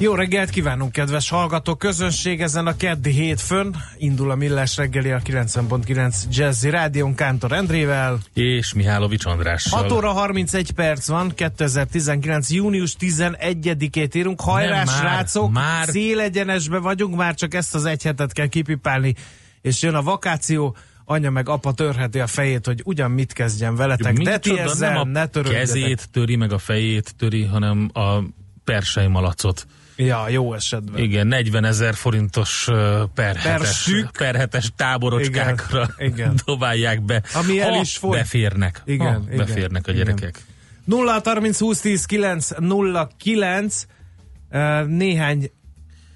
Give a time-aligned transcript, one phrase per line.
[0.00, 2.40] Jó reggelt kívánunk, kedves hallgató közönség!
[2.40, 8.18] Ezen a keddi hétfőn indul a Millás reggeli a 90.9 Jazzy Rádión Kántor Endrével.
[8.34, 9.80] És Mihálovics Andrással.
[9.80, 12.50] 6 óra 31 perc van, 2019.
[12.50, 14.40] június 11-ét írunk.
[14.40, 15.52] Hajrá, srácok!
[15.52, 15.88] már.
[15.88, 19.14] Szélegyenesbe vagyunk, már csak ezt az egy hetet kell kipipálni,
[19.60, 24.16] és jön a vakáció, anya meg apa törheti a fejét, hogy ugyan mit kezdjen veletek.
[24.16, 25.66] De ti ezzel nem a ne törődjetek.
[25.66, 28.18] kezét töri, meg a fejét töri, hanem a
[28.64, 29.66] persei malacot.
[30.06, 31.02] Ja, jó esetben.
[31.02, 34.10] Igen, 40 ezer forintos ö, per hetes, Perszük.
[34.18, 36.34] per hetes táborocskákra Igen, igen.
[36.44, 37.22] dobálják be.
[37.34, 38.16] Ami el ha is fogy.
[38.16, 38.82] beférnek.
[38.84, 40.04] Igen, ha igen, beférnek a igen.
[40.04, 40.40] gyerekek.
[40.84, 43.86] 0 30 20 10 9 0 9
[44.50, 45.50] uh, néhány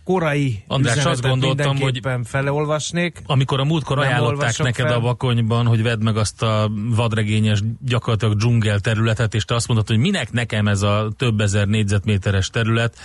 [0.04, 3.22] korai András, azt gondoltam, mindenképpen felolvasnék.
[3.26, 4.96] Amikor a múltkor ajánlották neked fel.
[4.96, 9.88] a vakonyban, hogy vedd meg azt a vadregényes, gyakorlatilag dzsungel területet, és te azt mondtad,
[9.88, 12.98] hogy minek nekem ez a több ezer négyzetméteres terület,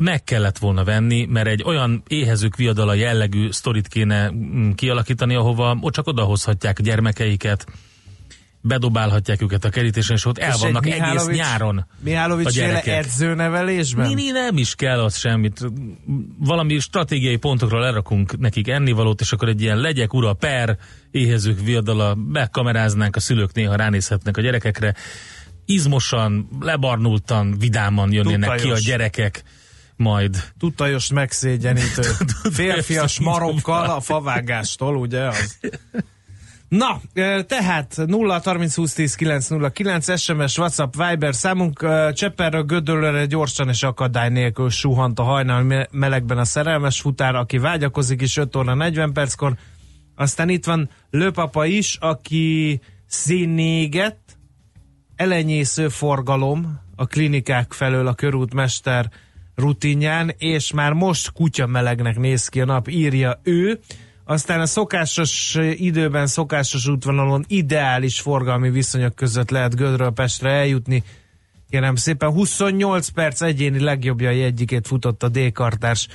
[0.00, 5.76] meg kellett volna venni, mert egy olyan éhezők viadala jellegű sztorit kéne mm, kialakítani, ahova
[5.80, 7.66] ott csak odahozhatják gyermekeiket,
[8.66, 11.86] bedobálhatják őket a kerítésen, és ott el vannak egész nyáron.
[12.00, 13.04] Mihálovics féle gyerekek.
[13.04, 14.08] edzőnevelésben?
[14.08, 15.60] Nini nem is kell az semmit.
[16.38, 20.78] Valami stratégiai pontokra lerakunk nekik ennivalót, és akkor egy ilyen legyek ura per
[21.10, 24.94] éhezők viadala, bekameráznánk, a szülők néha ránézhetnek a gyerekekre.
[25.64, 29.42] Izmosan, lebarnultan, vidáman jönnének ki a gyerekek,
[29.96, 32.02] majd Tutajos megszégyenítő.
[32.52, 35.58] Férfias marokkal a favágástól, ugye az?
[36.68, 37.00] Na,
[37.46, 43.26] tehát 0 30 20 10 9 0 9 SMS, WhatsApp, Viber számunk ö, Csepperről Gödöllőre
[43.26, 48.36] gyorsan és akadály nélkül suhant a hajnal me- melegben a szerelmes futár, aki vágyakozik is
[48.36, 49.56] 5 óra 40 perckor.
[50.16, 54.23] Aztán itt van Lőpapa is, aki színégett,
[55.24, 59.10] elenyésző forgalom a klinikák felől a körútmester
[59.54, 63.80] rutinján, és már most kutya melegnek néz ki a nap, írja ő.
[64.24, 71.02] Aztán a szokásos időben, szokásos útvonalon ideális forgalmi viszonyok között lehet Gödről Pestre eljutni.
[71.70, 76.08] Kérem szépen, 28 perc egyéni legjobbjai egyikét futott a D-kartárs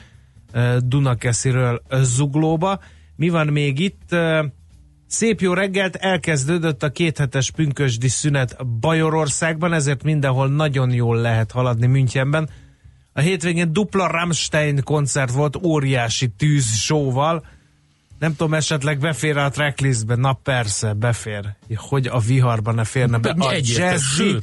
[0.51, 2.79] eh, Dunakesziről eh, Zuglóba.
[3.15, 4.15] Mi van még itt?
[5.09, 11.87] Szép jó reggelt, elkezdődött a kéthetes pünkösdi szünet Bajorországban, ezért mindenhol nagyon jól lehet haladni
[11.87, 12.49] Münchenben.
[13.13, 17.45] A hétvégén dupla Rammstein koncert volt óriási tűz showval.
[18.19, 20.15] Nem tudom, esetleg befér a tracklistbe?
[20.15, 21.55] Na persze, befér.
[21.75, 23.29] Hogy a viharban ne férne be.
[23.29, 23.53] A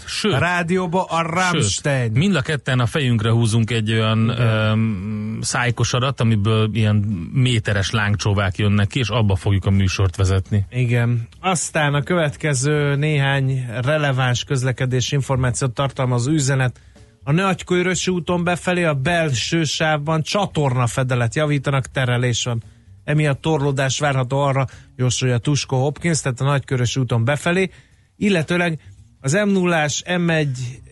[0.06, 0.38] sőt.
[0.38, 2.02] rádióba a Rammstein.
[2.02, 6.96] Sőt, mind a ketten a fejünkre húzunk egy olyan öm, szájkosarat, amiből ilyen
[7.32, 10.66] méteres lángcsóvák jönnek ki, és abba fogjuk a műsort vezetni.
[10.70, 11.28] Igen.
[11.40, 16.80] Aztán a következő néhány releváns közlekedés információt tartalmazó üzenet.
[17.24, 22.62] A Nagykőrösi úton befelé a belső sávban csatorna fedelet javítanak, terelés van.
[23.06, 24.66] Emiatt torlódás várható arra,
[24.96, 27.70] jósolja Tusko Hopkins, tehát a Nagykörösi úton befelé,
[28.16, 28.80] illetőleg
[29.20, 30.48] az m 0 M1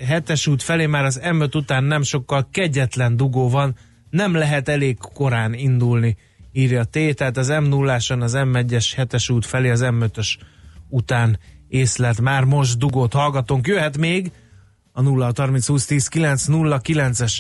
[0.09, 3.77] 7-es út felé már az M5 után nem sokkal kegyetlen dugó van,
[4.11, 6.17] nem lehet elég korán indulni,
[6.53, 10.37] írja T, tehát az m 0 az M1-es 7-es út felé az M5-ös
[10.89, 11.39] után
[11.69, 13.67] észlelt már most dugót hallgatunk.
[13.67, 14.33] Jöhet még
[14.93, 17.39] a 0 30 20 10 9 0 9-es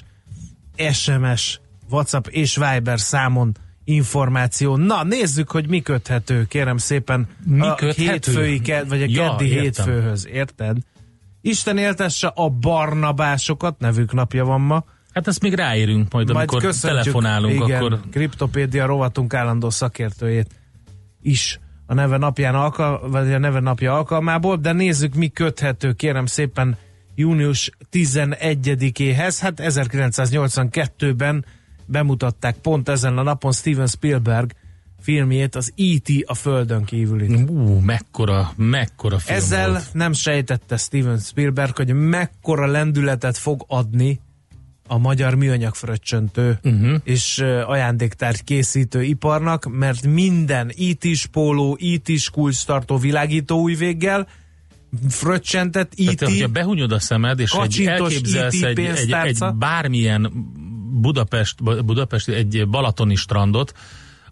[0.92, 1.60] SMS,
[1.90, 4.76] WhatsApp és Viber számon információ.
[4.76, 7.28] Na, nézzük, hogy mi köthető, kérem szépen.
[7.46, 8.10] Mi a köthető?
[8.10, 9.62] hétfői, ked, vagy a Ja, keddi értem.
[9.62, 10.76] hétfőhöz, érted?
[11.40, 14.84] Isten éltesse a barnabásokat, nevük napja van ma.
[15.12, 20.50] Hát ezt még ráérünk majd, Majd amikor telefonálunk, igen, akkor Kriptopédia rovatunk állandó szakértőjét
[21.22, 26.26] is a neve napján alkal, vagy a neve napja alkalmából, de nézzük, mi köthető, kérem
[26.26, 26.76] szépen
[27.14, 29.36] június 11-éhez.
[29.40, 31.44] Hát 1982-ben
[31.86, 34.52] bemutatták pont ezen a napon Steven Spielberg
[35.04, 36.08] filmjét, az E.T.
[36.26, 37.44] a Földön kívüli.
[37.48, 39.88] ú, mekkora, mekkora film Ezzel volt.
[39.92, 44.20] nem sejtette Steven Spielberg, hogy mekkora lendületet fog adni
[44.86, 47.00] a magyar műanyag fröccsöntő uh-huh.
[47.04, 54.28] és ajándéktárgy készítő iparnak, mert minden IT-s póló, IT-s kulcstartó világító újvéggel,
[55.08, 60.32] fröccsentett IT, Tehát, hogyha behunyod a szemed, és egy, elképzelsz IT egy, egy, egy bármilyen
[61.00, 63.72] Budapest, Budapest, egy balatoni strandot,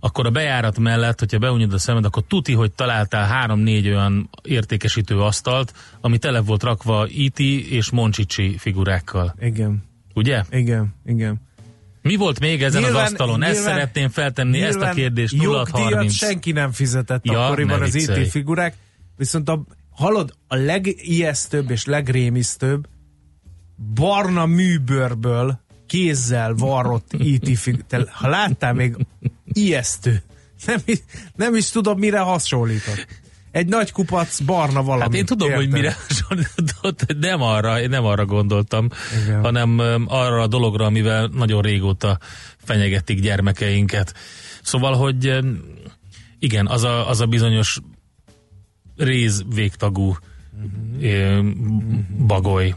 [0.00, 5.20] akkor a bejárat mellett, hogyha behunyod a szemed, akkor tuti, hogy találtál három-négy olyan értékesítő
[5.20, 7.38] asztalt, ami tele volt rakva IT
[7.70, 9.34] és Moncsicsi figurákkal.
[9.40, 9.82] igen,
[10.14, 10.42] Ugye?
[10.50, 11.40] igen, igen.
[12.02, 13.42] Mi volt még ezen Nyilván- az asztalon?
[13.42, 16.12] Ezt nyilván- szeretném feltenni, ezt a kérdést Jogdíjat 0630.
[16.14, 17.94] senki nem fizetett Ja, akkoriban az.
[17.94, 18.76] IT figurák,
[19.16, 22.86] viszont a, hallod, a legijesztőbb és legrémisztőbb
[23.94, 25.60] barna műbőrből
[25.92, 27.84] kézzel varrott IT.
[27.86, 28.96] Te, ha láttál még
[29.52, 30.22] ijesztő.
[30.66, 31.02] Nem, is-
[31.36, 33.06] nem is tudom, mire hasonlított.
[33.50, 35.02] Egy nagy kupac barna valami.
[35.02, 35.64] Hát én tudom, érted?
[35.64, 38.88] hogy mire hasonlított, nem arra, nem arra gondoltam,
[39.24, 39.40] Igen.
[39.40, 42.18] hanem arra a dologra, amivel nagyon régóta
[42.56, 44.14] fenyegetik gyermekeinket.
[44.62, 45.38] Szóval, hogy
[46.38, 47.78] igen, az a, az a bizonyos
[48.96, 50.16] réz végtagú
[51.00, 52.74] öm, bagoly.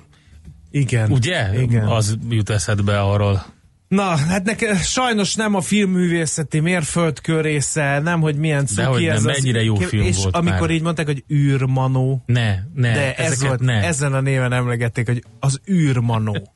[0.80, 1.12] Igen.
[1.12, 1.62] Ugye?
[1.62, 1.86] Igen.
[1.88, 3.45] Az jut eszedbe arról.
[3.88, 9.22] Na, hát nekem sajnos nem a filmművészeti mérföldkör része, nem, hogy milyen cuki Dehogy ez
[9.24, 10.69] nem, az- mennyire jó film és volt amikor már.
[10.69, 13.74] így mondták, hogy űrmanó, Ne, ne, de ez volt, ne.
[13.83, 16.54] ezen a néven emlegették, hogy az űrmanó.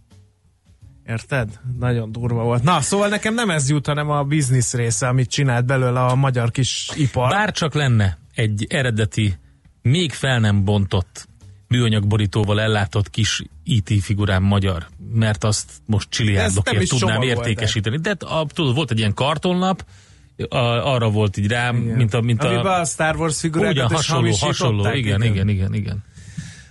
[1.07, 1.59] Érted?
[1.79, 2.63] Nagyon durva volt.
[2.63, 6.51] Na, szóval nekem nem ez jut, hanem a biznisz része, amit csinált belőle a magyar
[6.51, 7.29] kis ipar.
[7.29, 9.33] Bár csak lenne egy eredeti,
[9.81, 11.27] még fel nem bontott
[11.69, 17.97] műanyagborítóval ellátott kis IT figurám magyar, mert azt most csiliárdokért tudnám értékesíteni.
[17.97, 19.85] De a, tudod, volt egy ilyen kartonlap,
[20.49, 20.57] a,
[20.93, 21.95] arra volt így rám, Igen.
[21.95, 22.21] mint a...
[22.21, 26.03] Mint a a Star Wars figurákat ugyan hasonló, hasonló, hamisították, igen, igen, igen, igen.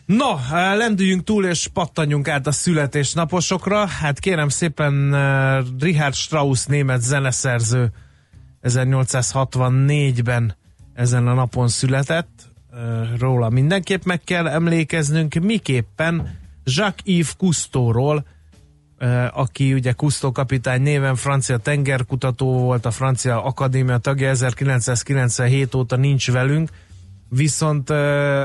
[0.06, 3.86] No, eh, lendüljünk túl és pattanjunk át a születésnaposokra.
[3.86, 7.92] Hát kérem szépen eh, Richard Strauss német zeneszerző
[8.62, 10.56] 1864-ben
[10.94, 12.47] ezen a napon született.
[13.18, 18.26] Róla mindenképp meg kell emlékeznünk, miképpen Jacques-Yves Cousteauról,
[19.32, 26.30] aki ugye Cousteau kapitány néven francia tengerkutató volt, a francia akadémia tagja, 1997 óta nincs
[26.30, 26.70] velünk,
[27.28, 27.90] viszont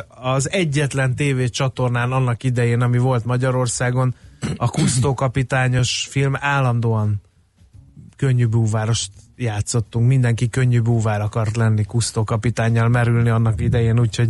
[0.08, 4.16] az egyetlen TV csatornán annak idején, ami volt Magyarországon,
[4.56, 7.22] a Kusztó kapitányos film állandóan
[8.16, 9.12] könnyű búvárost
[9.44, 10.08] játszottunk.
[10.08, 14.30] Mindenki könnyű búvár akart lenni, Kusztó kapitányjal merülni annak idején, úgyhogy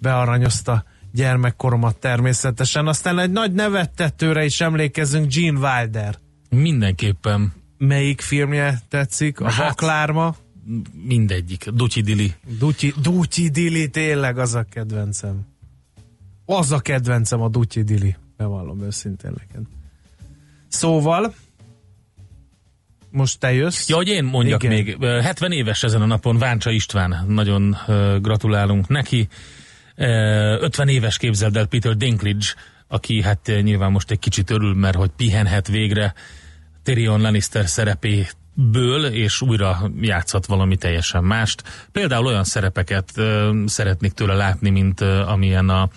[0.00, 2.86] bearanyozta gyermekkoromat természetesen.
[2.86, 6.18] Aztán egy nagy nevettetőre is emlékezünk, Gene Wilder.
[6.50, 9.40] Mindenképpen Melyik filmje tetszik?
[9.40, 10.36] A Hát- Vaklárma?
[11.06, 11.68] mindegyik.
[11.68, 12.34] Dutyi Dili.
[12.58, 15.46] Dutyi, Dutyi Dili, tényleg az a kedvencem.
[16.44, 18.16] Az a kedvencem a Dutyi Dili.
[18.36, 19.62] Bevallom őszintén neked.
[20.68, 21.34] Szóval,
[23.18, 23.88] most te jössz.
[23.88, 24.74] Ja, hogy én mondjak Igen.
[24.74, 27.76] még, Ö, 70 éves ezen a napon Váncsa István, nagyon
[28.20, 29.28] gratulálunk neki.
[29.96, 32.46] Ö, 50 éves képzeld el Peter Dinklage,
[32.88, 36.14] aki hát nyilván most egy kicsit örül, mert hogy pihenhet végre
[36.82, 41.62] Tyrion Lannister szerepéből, és újra játszhat valami teljesen mást.
[41.92, 45.88] Például olyan szerepeket ö, szeretnék tőle látni, mint ö, amilyen a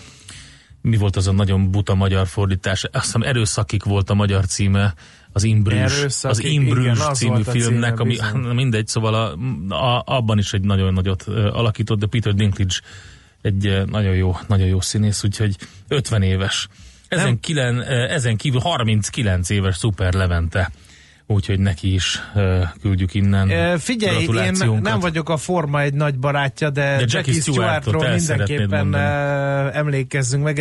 [0.82, 2.84] mi volt az a nagyon buta magyar fordítás?
[2.84, 4.94] Azt hiszem erőszakik volt a magyar címe,
[5.34, 8.56] az Erőszakik, az Imbrűs igen, az című filmnek, címe, ami bizony.
[8.62, 9.36] mindegy, szóval a,
[9.76, 12.76] a, abban is egy nagyon nagyot alakított, de Peter Dinklage
[13.42, 15.56] egy nagyon jó, nagyon jó színész, úgyhogy
[15.88, 16.68] 50 éves.
[17.08, 17.40] Ezen, Nem.
[17.40, 20.72] kilen, ezen kívül 39 éves Szuper Levente,
[21.26, 26.20] úgyhogy neki is ö, küldjük innen E, Figyelj, én nem vagyok a Forma egy nagy
[26.20, 30.60] barátja, de, Jackie Jackie Stewartot Stewartról mindenképpen e, emlékezzünk meg.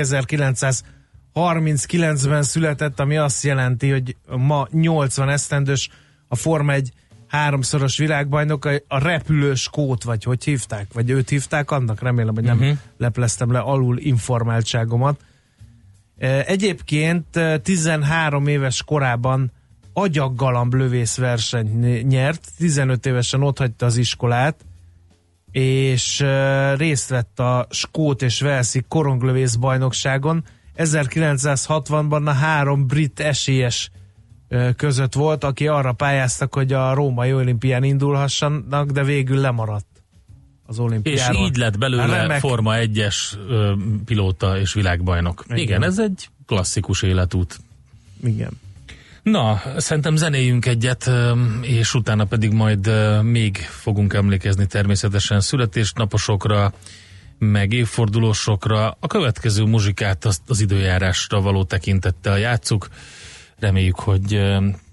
[1.35, 5.89] 1939-ben született, ami azt jelenti, hogy ma 80 esztendős
[6.29, 6.93] a Forma egy
[7.27, 12.57] háromszoros világbajnok, a- repülős kót, vagy hogy hívták, vagy őt hívták annak, remélem, hogy nem
[12.57, 12.71] Mhm.
[12.99, 15.21] lepleztem le alul informáltságomat.
[16.47, 19.53] Egyébként e, 13 éves korában
[19.93, 24.65] agyaggalamb lövész verseny nyert, 15 évesen otthagyta az iskolát,
[25.51, 26.25] és
[26.77, 30.45] részt vett a Skót és Velszi koronglövész bajnokságon.
[30.77, 33.91] 1960-ban a három brit esélyes
[34.77, 39.87] között volt, aki arra pályáztak, hogy a római olimpián indulhassanak, de végül lemaradt
[40.67, 41.47] az És olimpiáról.
[41.47, 42.41] így lett belőle Remek.
[42.41, 43.17] Forma 1-es
[43.49, 43.75] ö,
[44.05, 45.45] pilóta és világbajnok.
[45.47, 45.59] Igen.
[45.59, 45.83] Igen.
[45.83, 47.61] Ez egy klasszikus életút.
[48.23, 48.51] Igen.
[49.23, 51.11] Na, szerintem zenéjünk egyet,
[51.61, 52.91] és utána pedig majd
[53.23, 56.73] még fogunk emlékezni természetesen születésnaposokra,
[57.41, 58.97] meg évfordulósokra.
[59.01, 62.89] A következő muzsikát azt az időjárásra való tekintettel játsszuk.
[63.59, 64.41] Reméljük, hogy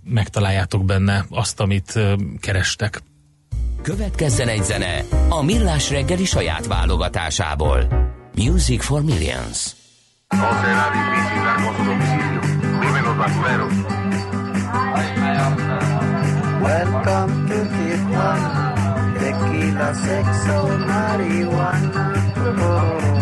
[0.04, 2.00] megtaláljátok benne azt, amit
[2.40, 3.02] kerestek.
[3.82, 7.88] Következzen egy zene a Millás reggeli saját válogatásából.
[8.36, 9.76] Music for Millions.
[10.30, 12.40] No será difícil dar con su domicilio.
[12.80, 13.74] Viven los basureros.
[16.62, 18.74] Welcome to Tijuana,
[19.20, 22.07] tequila, sexo, marihuana.
[22.56, 23.17] Welcome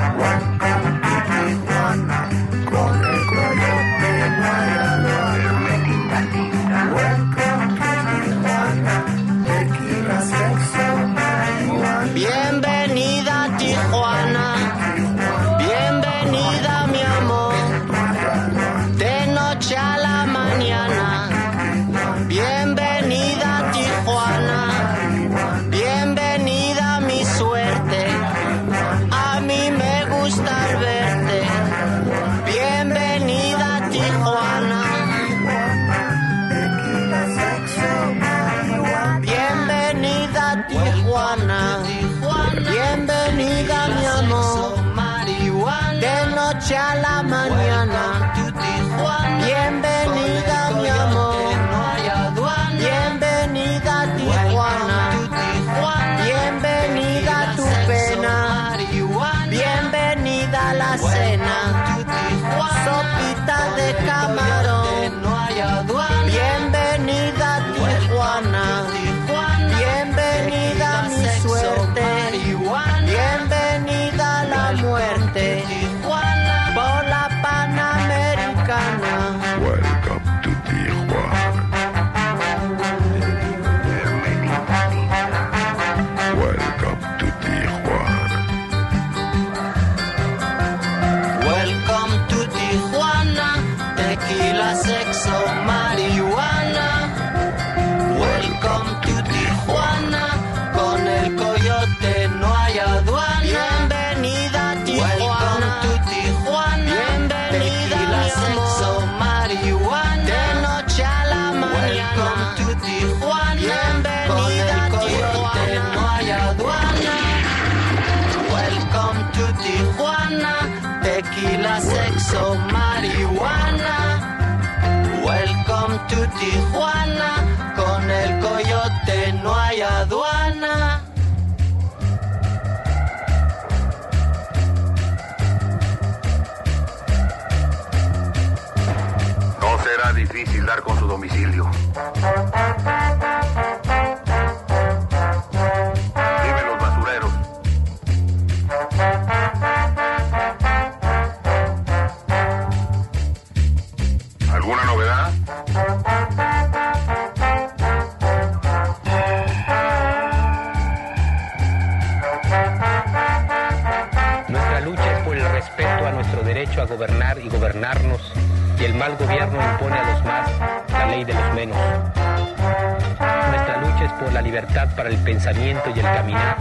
[175.46, 176.58] pensamiento y el caminar,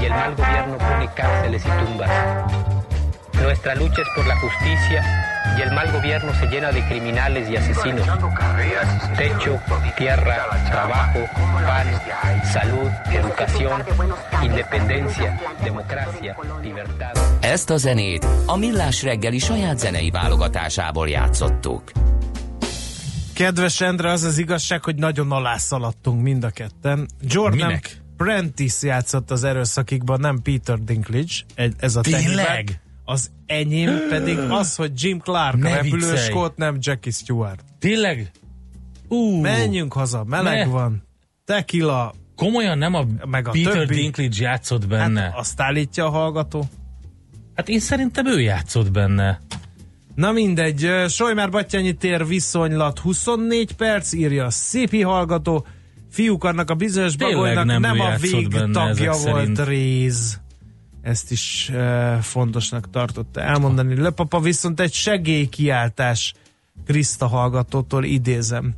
[0.00, 2.10] y el mal gobierno pone cárceles y tumbas.
[3.42, 5.04] Nuestra lucha es por la justicia,
[5.56, 8.06] y el mal gobierno se llena de criminales y asesinos.
[9.16, 9.60] Techo,
[9.96, 11.20] tierra, trabajo,
[11.64, 11.86] pan,
[12.44, 13.84] salud, educación,
[14.42, 17.12] independencia, democracia, libertad.
[17.40, 21.82] Ezt a zenét a Millás reggeli saját zenei válogatásából játszottuk.
[23.34, 27.08] Kedves Endre, az az igazság, hogy nagyon alásszaladtunk mind a ketten.
[27.20, 28.06] Jordan Minek?
[28.18, 31.34] Prentice játszott az erőszakikban, nem Peter Dinklage.
[31.78, 32.80] Ez a Tényleg?
[33.04, 35.78] Az enyém pedig az, hogy Jim Clark, Ne
[36.12, 37.64] a skót, nem Jackie Stewart.
[37.78, 38.30] Tényleg?
[39.08, 40.72] Ú, Menjünk haza, meleg Ne.
[40.72, 41.02] van.
[41.44, 43.94] Tequila, komolyan nem a, Meg a Peter többi?
[43.94, 45.20] Dinklage játszott benne?
[45.20, 46.64] hát azt állítja a hallgató.
[47.54, 49.40] hát én szerintem ő játszott benne.
[50.14, 55.66] Na mindegy, ö, Sojmár Battyányi tér viszonylat 24 perc, írja a szépi hallgató.
[56.10, 59.64] Fiúk annak a bizonyos bagolynak nem nem, a végtagja volt szerint.
[59.64, 60.40] réz.
[61.02, 64.00] Ezt is uh, fontosnak tartotta elmondani.
[64.00, 66.34] Lepapa viszont egy segélykiáltás
[66.86, 68.74] Kriszta hallgatótól idézem.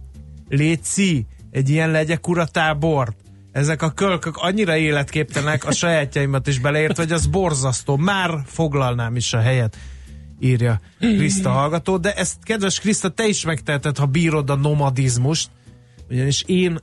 [0.49, 3.17] Léci, egy ilyen legyekura tábort.
[3.53, 7.97] Ezek a kölkök annyira életképtelenek, a sajátjaimat is beleért, hogy az borzasztó.
[7.97, 9.77] Már foglalnám is a helyet
[10.41, 15.51] írja Kriszta hallgató, de ezt kedves Kriszta, te is megteheted, ha bírod a nomadizmust,
[16.11, 16.79] ugyanis én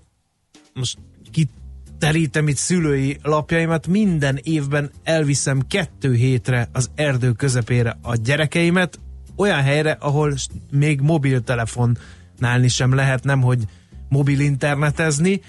[0.78, 0.98] most
[1.32, 9.00] kiterítem itt szülői lapjaimat, minden évben elviszem kettő hétre az erdő közepére a gyerekeimet,
[9.36, 10.34] olyan helyre, ahol
[10.72, 13.64] még mobiltelefonnálni sem lehet, nem hogy
[14.10, 15.42] mobil internetezni.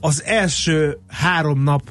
[0.00, 1.82] Az első három nap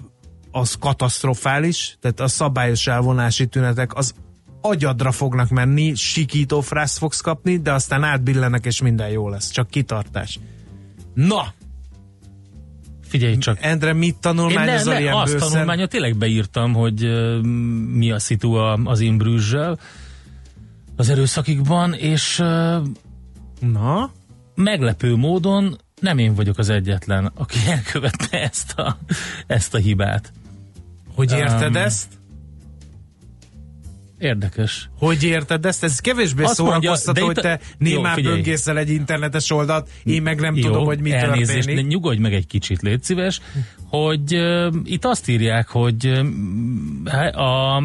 [0.52, 4.14] az katasztrofális, tehát a szabályos elvonási tünetek az
[4.62, 9.70] agyadra fognak menni, sikító frász fogsz kapni, de aztán átbillenek és minden jó lesz, csak
[9.70, 10.40] kitartás.
[11.14, 11.54] Na!
[13.12, 13.58] Figyelj csak.
[13.62, 15.50] Endre, mit tanulmányozol ilyen Azt bőszen?
[15.50, 17.42] tanulmányot tényleg beírtam, hogy uh,
[17.94, 19.80] mi a szitu a, az Imbrüzsel
[20.96, 22.76] az erőszakikban, és uh,
[23.60, 24.12] Na?
[24.56, 28.98] meglepő módon nem én vagyok az egyetlen, aki elkövette ezt a,
[29.48, 30.32] ezt a hibát.
[31.16, 32.08] Hogy érted Um, ezt?
[34.22, 34.90] Érdekes.
[34.98, 35.84] Hogy érted ezt?
[35.84, 40.40] Ez kevésbé Azt mondja, szórakoztató, de hogy te némán böngészel egy internetes oldalt, én meg
[40.40, 41.76] nem Jó, tudom, hogy mi elnézést, történik.
[41.76, 43.42] de nyugodj meg egy kicsit, légy szíves,
[43.90, 47.84] hogy uh, itt azt írják, hogy uh, a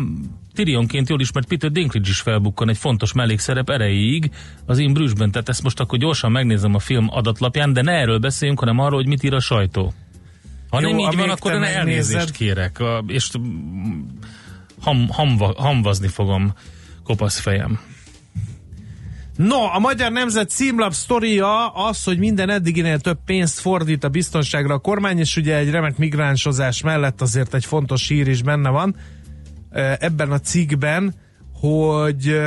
[0.55, 4.31] Tyrionként jól ismert Peter Dinklage is felbukkan egy fontos mellékszerep erejéig
[4.66, 8.19] az In Bruges-ben, tehát ezt most akkor gyorsan megnézem a film adatlapján, de ne erről
[8.19, 9.93] beszéljünk, hanem arról, hogy mit ír a sajtó.
[10.71, 13.31] Ha Jó, nem így van, akkor megnézed- elnézést kérek, és
[14.80, 16.54] ham, hamva, hamvazni fogom
[17.04, 17.80] kopasz fejem.
[19.37, 24.75] No, a Magyar Nemzet címlap sztoria az, hogy minden eddiginél több pénzt fordít a biztonságra
[24.75, 28.97] a kormány, és ugye egy remek migránsozás mellett azért egy fontos hír is benne van
[29.99, 31.14] ebben a cikkben,
[31.52, 32.40] hogy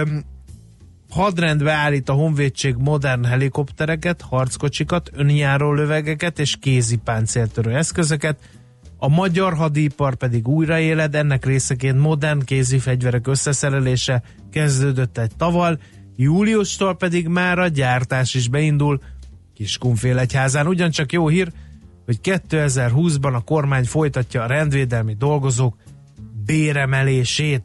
[1.09, 8.39] hadrendbe állít a honvédség modern helikoptereket, harckocsikat, önjáró lövegeket és kézi páncéltörő eszközöket,
[9.01, 15.79] a magyar hadipar pedig újraéled, ennek részeként modern kézi fegyverek összeszerelése kezdődött egy taval,
[16.15, 19.01] júliustól pedig már a gyártás is beindul
[19.53, 20.67] Kiskunfélegyházán.
[20.67, 21.51] Ugyancsak jó hír,
[22.05, 25.75] hogy 2020-ban a kormány folytatja a rendvédelmi dolgozók
[26.45, 27.63] béremelését.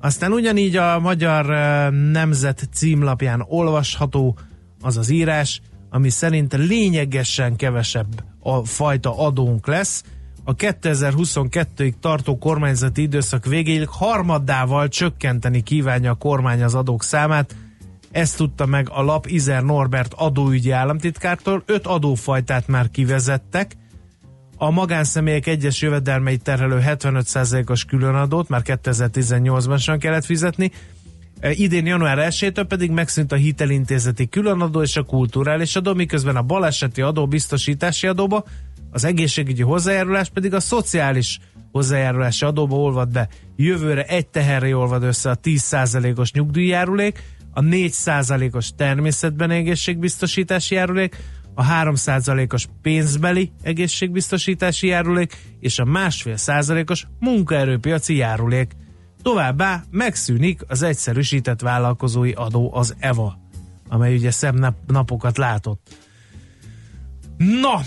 [0.00, 1.46] Aztán ugyanígy a Magyar
[1.92, 4.38] Nemzet címlapján olvasható
[4.80, 10.04] az az írás, ami szerint lényegesen kevesebb a fajta adónk lesz.
[10.48, 17.56] A 2022-ig tartó kormányzati időszak végéig harmadával csökkenteni kívánja a kormány az adók számát.
[18.10, 21.62] Ezt tudta meg a lap Izer Norbert adóügyi államtitkártól.
[21.66, 23.76] Öt adófajtát már kivezettek,
[24.56, 30.70] a magánszemélyek egyes jövedelmeit terhelő 75%-os különadót már 2018-ban sem kellett fizetni,
[31.40, 36.42] E, idén január 1-től pedig megszűnt a hitelintézeti különadó és a kulturális adó, miközben a
[36.42, 38.44] baleseti adó biztosítási adóba,
[38.90, 41.38] az egészségügyi hozzájárulás pedig a szociális
[41.72, 43.28] hozzájárulási adóba olvad be.
[43.56, 47.22] Jövőre egy teherre olvad össze a 10%-os nyugdíjjárulék,
[47.52, 51.16] a 4%-os természetben egészségbiztosítási járulék,
[51.54, 58.72] a 3%-os pénzbeli egészségbiztosítási járulék és a másfél százalékos munkaerőpiaci járulék.
[59.22, 63.38] Továbbá megszűnik az egyszerűsített vállalkozói adó, az EVA,
[63.88, 65.88] amely ugye szebb nap, napokat látott.
[67.36, 67.80] Na,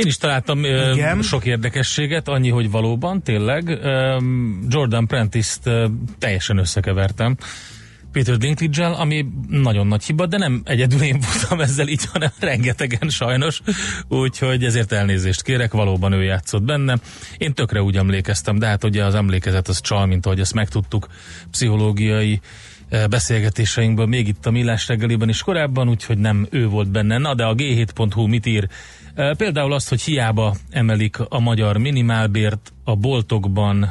[0.00, 1.22] Én is találtam ö, Igen.
[1.22, 4.18] sok érdekességet, annyi, hogy valóban, tényleg, ö,
[4.68, 5.86] Jordan Prentice-t ö,
[6.18, 7.36] teljesen összekevertem
[8.12, 13.08] Peter dinklage ami nagyon nagy hiba, de nem egyedül én voltam ezzel így, hanem rengetegen
[13.08, 13.60] sajnos,
[14.08, 16.98] úgyhogy ezért elnézést kérek, valóban ő játszott benne.
[17.36, 21.06] Én tökre úgy emlékeztem, de hát ugye az emlékezet az csal, mint ahogy ezt megtudtuk
[21.50, 22.40] pszichológiai
[23.10, 27.18] beszélgetéseinkből még itt a Millás reggeliben is korábban, úgyhogy nem ő volt benne.
[27.18, 28.68] Na de a g7.hu mit ír?
[29.14, 33.84] Például azt, hogy hiába emelik a magyar minimálbért, a boltokban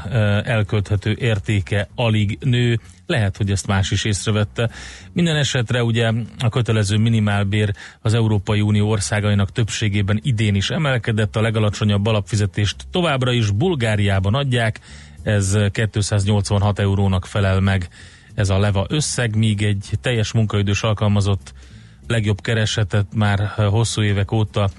[0.44, 4.70] elkölthető értéke alig nő, lehet, hogy ezt más is észrevette.
[5.14, 11.42] Minden esetre ugye a kötelező minimálbér az Európai Unió országainak többségében idén is emelkedett, a
[11.42, 14.80] legalacsonyabb alapfizetést továbbra is Bulgáriában adják,
[15.24, 17.88] ez 286 eurónak felel meg
[18.36, 21.54] ez a leva összeg, míg egy teljes munkaidős alkalmazott
[22.08, 24.70] legjobb keresetet már hosszú évek óta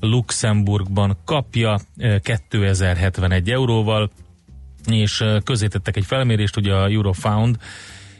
[0.00, 4.10] Luxemburgban kapja eh, 2071 euróval,
[4.86, 7.56] és eh, közzétettek egy felmérést, ugye a Eurofound,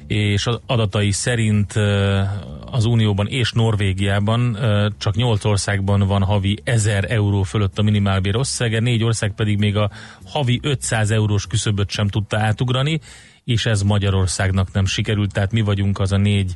[0.07, 6.59] és az adatai szerint eh, az Unióban és Norvégiában eh, csak 8 országban van havi
[6.65, 9.91] 1000 euró fölött a minimálbér összege, négy ország pedig még a
[10.25, 13.01] havi 500 eurós küszöböt sem tudta átugrani,
[13.45, 16.55] és ez Magyarországnak nem sikerült, tehát mi vagyunk az a négy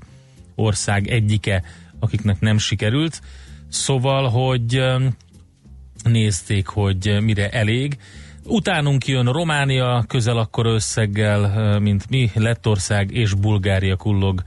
[0.54, 1.62] ország egyike,
[1.98, 3.20] akiknek nem sikerült.
[3.72, 4.82] Szóval, hogy
[6.04, 7.98] nézték, hogy mire elég.
[8.44, 14.42] Utánunk jön Románia közel akkor összeggel, mint mi, Lettország és Bulgária kullog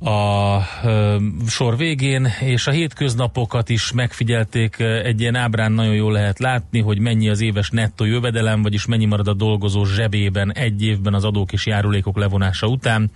[0.00, 6.38] a ö, sor végén, és a hétköznapokat is megfigyelték, egy ilyen ábrán nagyon jól lehet
[6.38, 11.14] látni, hogy mennyi az éves nettó jövedelem, vagyis mennyi marad a dolgozó zsebében egy évben
[11.14, 13.10] az adók és járulékok levonása után,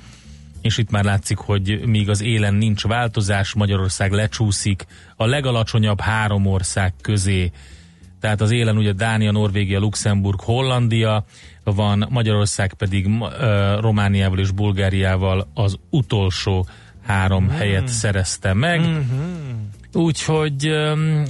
[0.64, 6.46] és itt már látszik, hogy míg az élen nincs változás, Magyarország lecsúszik a legalacsonyabb három
[6.46, 7.50] ország közé.
[8.20, 11.24] Tehát az élen ugye Dánia, Norvégia, Luxemburg, Hollandia
[11.64, 13.08] van, Magyarország pedig
[13.40, 16.66] ö, Romániával és Bulgáriával az utolsó
[17.06, 18.80] három helyet szerezte meg.
[19.94, 20.70] Úgyhogy,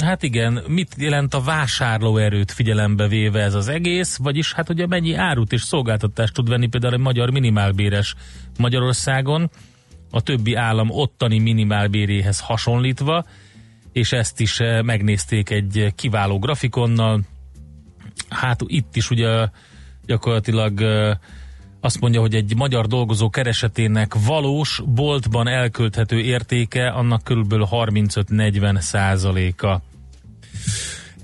[0.04, 5.14] hát igen, mit jelent a vásárlóerőt figyelembe véve ez az egész, vagyis hát ugye mennyi
[5.14, 8.14] árut és szolgáltatást tud venni például egy magyar minimálbéres
[8.58, 9.50] Magyarországon,
[10.10, 13.24] a többi állam ottani minimálbéréhez hasonlítva,
[13.92, 17.20] és ezt is eh, megnézték egy kiváló grafikonnal.
[18.28, 19.48] Hát itt is ugye
[20.06, 21.16] gyakorlatilag eh,
[21.84, 29.82] azt mondja, hogy egy magyar dolgozó keresetének valós boltban elkölthető értéke annak körülbelül 35-40 százaléka.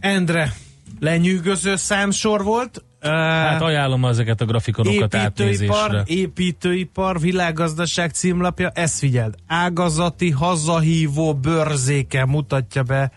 [0.01, 0.53] Endre,
[0.99, 2.85] lenyűgöző számsor volt.
[3.01, 6.03] Hát ajánlom ezeket a grafikonokat építőipar, átnézésre.
[6.07, 13.13] építőipar, világgazdaság címlapja, ezt figyeld, ágazati hazahívó bőrzéke mutatja be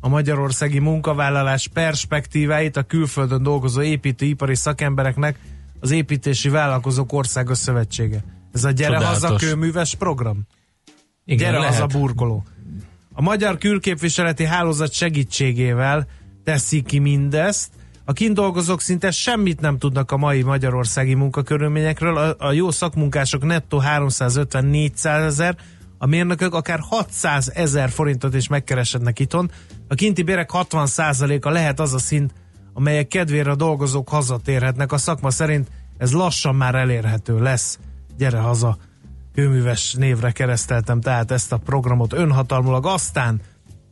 [0.00, 5.38] a magyarországi munkavállalás perspektíváit a külföldön dolgozó építőipari szakembereknek
[5.82, 8.24] az Építési Vállalkozók Országos Szövetsége.
[8.52, 9.22] Ez a Gyere Csodálatos.
[9.22, 10.42] Haza kőműves program.
[11.24, 11.78] Igen, Gyere lehet.
[11.78, 12.44] haza burkoló.
[13.12, 16.06] A magyar külképviseleti hálózat segítségével
[16.44, 17.70] teszi ki mindezt.
[18.04, 22.16] A kint dolgozók szinte semmit nem tudnak a mai magyarországi munkakörülményekről.
[22.16, 25.56] A, a jó szakmunkások nettó 350-400 ezer,
[25.98, 29.50] a mérnökök akár 600 ezer forintot is megkeresednek itthon.
[29.88, 32.32] A kinti bérek 60%-a lehet az a szint,
[32.72, 34.92] amelyek kedvére a dolgozók hazatérhetnek.
[34.92, 37.78] A szakma szerint ez lassan már elérhető lesz.
[38.16, 38.78] Gyere haza!
[39.34, 42.86] kőműves névre kereszteltem tehát ezt a programot önhatalmulag.
[42.86, 43.40] Aztán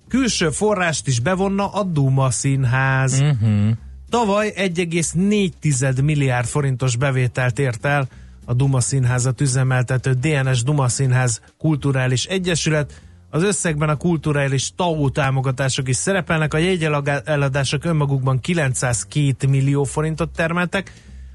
[0.08, 3.20] külső forrást is bevonna a Duma Színház.
[3.20, 3.70] Uh-huh.
[4.08, 8.08] Tavaly 1,4 milliárd forintos bevételt ért el
[8.44, 13.00] a Duma Színházat üzemeltető DNS Duma Színház Kulturális Egyesület.
[13.30, 20.92] Az összegben a kulturális TAO támogatások is szerepelnek, a jegyeladások önmagukban 902 millió forintot termeltek.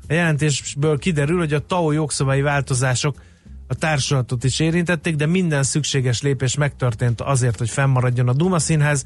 [0.07, 3.15] A jelentésből kiderül, hogy a TAO jogszabályi változások
[3.67, 9.05] a társulatot is érintették, de minden szükséges lépés megtörtént azért, hogy fennmaradjon a Duma Színház.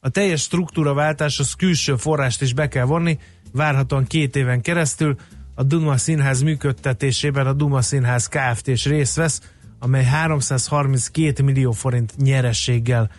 [0.00, 3.18] A teljes struktúraváltáshoz külső forrást is be kell vonni,
[3.52, 5.16] várhatóan két éven keresztül.
[5.54, 8.66] A Duma Színház működtetésében a Duma Színház Kft.
[8.66, 9.40] is részt vesz,
[9.78, 13.10] amely 332 millió forint nyerességgel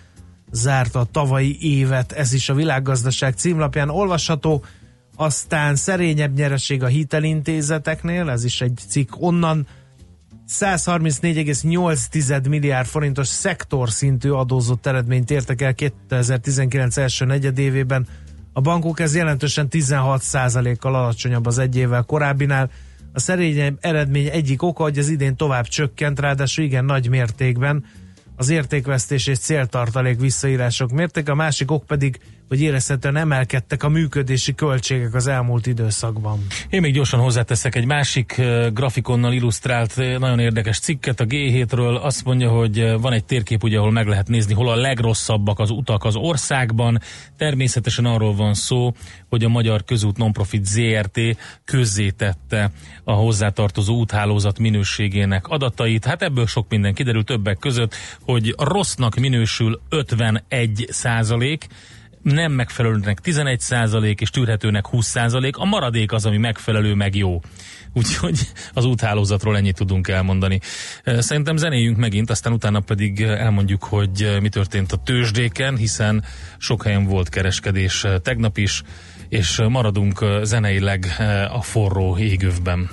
[0.51, 2.11] zárta a tavalyi évet.
[2.11, 4.63] Ez is a világgazdaság címlapján olvasható.
[5.15, 9.67] Aztán szerényebb nyereség a hitelintézeteknél, ez is egy cikk onnan.
[10.49, 18.07] 134,8 milliárd forintos szektor szintű adózott eredményt értek el 2019 első negyedévében.
[18.53, 22.69] A bankok ez jelentősen 16%-kal alacsonyabb az egy évvel korábbinál.
[23.13, 27.85] A szerényebb eredmény egyik oka, hogy az idén tovább csökkent, ráadásul igen nagy mértékben.
[28.35, 32.19] Az értékvesztés és céltartalék visszaírások mérték, a másik ok pedig,
[32.49, 36.45] hogy érezhetően emelkedtek a működési költségek az elmúlt időszakban.
[36.69, 42.01] Én még gyorsan hozzáteszek egy másik uh, grafikonnal illusztrált, uh, nagyon érdekes cikket a G7-ről.
[42.01, 45.59] Azt mondja, hogy uh, van egy térkép, ugye, ahol meg lehet nézni, hol a legrosszabbak
[45.59, 46.99] az utak az országban.
[47.37, 48.93] Természetesen arról van szó,
[49.27, 51.19] hogy a Magyar Közút Nonprofit ZRT
[51.65, 52.71] közzétette
[53.03, 56.05] a hozzátartozó úthálózat minőségének adatait.
[56.05, 61.67] Hát ebből sok minden kiderül többek között, hogy rossznak minősül 51 százalék,
[62.21, 67.39] nem megfelelőnek 11 százalék és tűrhetőnek 20 százalék, a maradék az, ami megfelelő, meg jó.
[67.93, 68.39] Úgyhogy
[68.73, 70.59] az úthálózatról ennyit tudunk elmondani.
[71.03, 76.23] Szerintem zenéjünk megint, aztán utána pedig elmondjuk, hogy mi történt a tőzsdéken, hiszen
[76.57, 78.83] sok helyen volt kereskedés tegnap is,
[79.29, 81.05] és maradunk zeneileg
[81.51, 82.89] a forró égövben.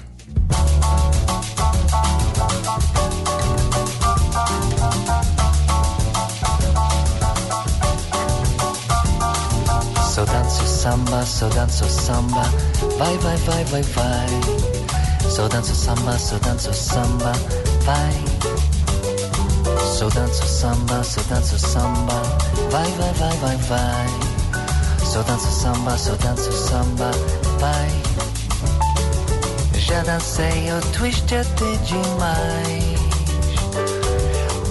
[10.87, 12.42] Samba, so danzo samba,
[12.96, 14.29] vai vai vai vai vai.
[15.29, 17.33] So danzo samba, so danzo samba,
[17.85, 18.14] vai.
[19.96, 22.22] So danzo samba, so danzo samba,
[22.70, 24.07] vai vai vai vai vai.
[25.05, 27.11] So danzo samba, so danzo samba,
[27.59, 27.90] vai.
[29.75, 33.01] Já dancei o twist até demais,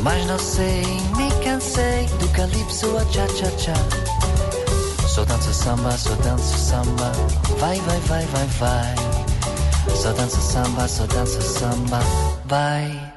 [0.01, 0.85] mas não sei
[1.17, 4.14] me say do calypso a cha
[5.15, 5.21] cha.
[5.21, 7.11] So dança samba, so dance dança samba,
[7.59, 8.95] vai vai vai vai vai.
[9.95, 11.99] So dança samba, so dança samba,
[12.45, 13.13] vai.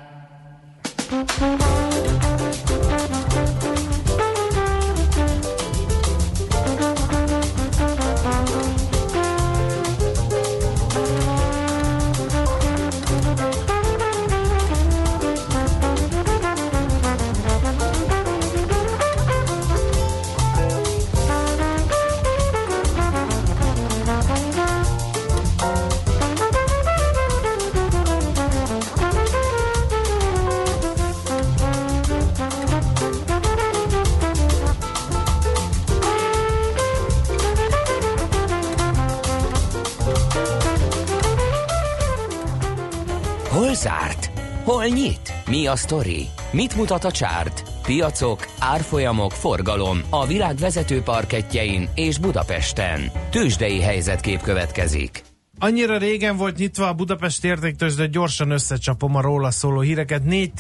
[44.69, 45.33] Hol nyit?
[45.47, 46.27] Mi a sztori?
[46.53, 47.63] Mit mutat a csárt?
[47.83, 53.01] Piacok, árfolyamok, forgalom a világ vezető parketjein és Budapesten.
[53.31, 55.23] Tősdei helyzetkép következik.
[55.59, 60.25] Annyira régen volt nyitva a Budapest értéktős, de gyorsan összecsapom a róla szóló híreket.
[60.25, 60.53] 4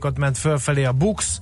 [0.00, 1.40] ot ment fölfelé a Bux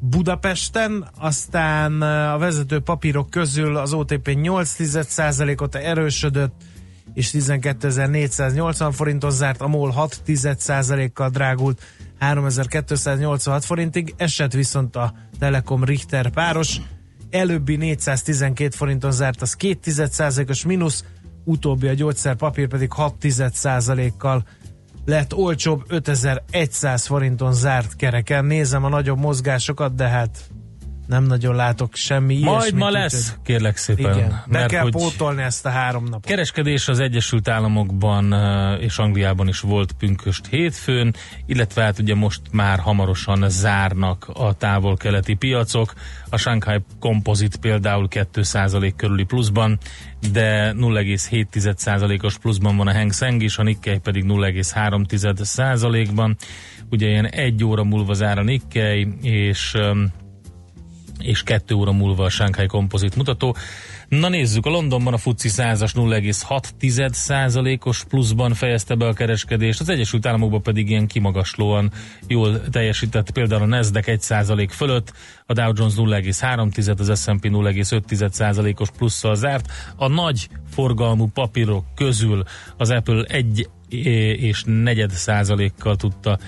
[0.00, 4.76] Budapesten, aztán a vezető papírok közül az OTP 8
[5.56, 6.54] ot erősödött,
[7.16, 10.22] és 12.480 forinton zárt, a MOL 6
[11.12, 11.82] kal drágult
[12.18, 16.80] 3286 forintig, esett viszont a Telekom Richter páros,
[17.30, 21.04] előbbi 412 forinton zárt, az 2 os mínusz,
[21.44, 23.14] utóbbi a gyógyszerpapír pedig 6
[24.18, 24.46] kal
[25.04, 28.44] lett olcsóbb, 5100 forinton zárt kereken.
[28.44, 30.50] Nézem a nagyobb mozgásokat, de hát
[31.06, 34.16] nem nagyon látok semmi Majd ilyesmit, ma lesz, úgyhogy- kérlek szépen.
[34.16, 36.24] Igen, be mert kell pótolni ezt a három napot.
[36.24, 41.14] Kereskedés az Egyesült Államokban eh, és Angliában is volt pünköst hétfőn,
[41.46, 45.92] illetve hát ugye most már hamarosan zárnak a távol-keleti piacok.
[46.30, 49.78] A Shanghai Composite például 2% körüli pluszban,
[50.32, 56.36] de 0,7%-os pluszban van a Hang Seng is, a Nikkei pedig 0,3%-ban.
[56.90, 59.76] Ugye ilyen egy óra múlva zár a Nikkei, és
[61.18, 63.56] és 2 óra múlva a Shanghai Composite mutató.
[64.08, 70.26] Na nézzük, a Londonban a FTSE 100-as 0,6%-os pluszban fejezte be a kereskedést, az Egyesült
[70.26, 71.92] Államokban pedig ilyen kimagaslóan
[72.26, 75.12] jól teljesített, például a Nasdaq 1% fölött,
[75.46, 79.72] a Dow Jones 0,3, az S&P 0,5%-os plusszal zárt.
[79.96, 82.42] A nagy forgalmú papírok közül
[82.76, 86.38] az Apple 1 és negyed százalékkal tudta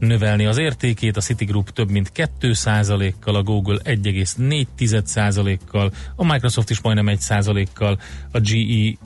[0.00, 7.06] növelni az értékét, a Citigroup több mint 2%-kal, a Google 1,4%-kal, a Microsoft is majdnem
[7.08, 7.98] 1%-kal,
[8.32, 8.98] a GE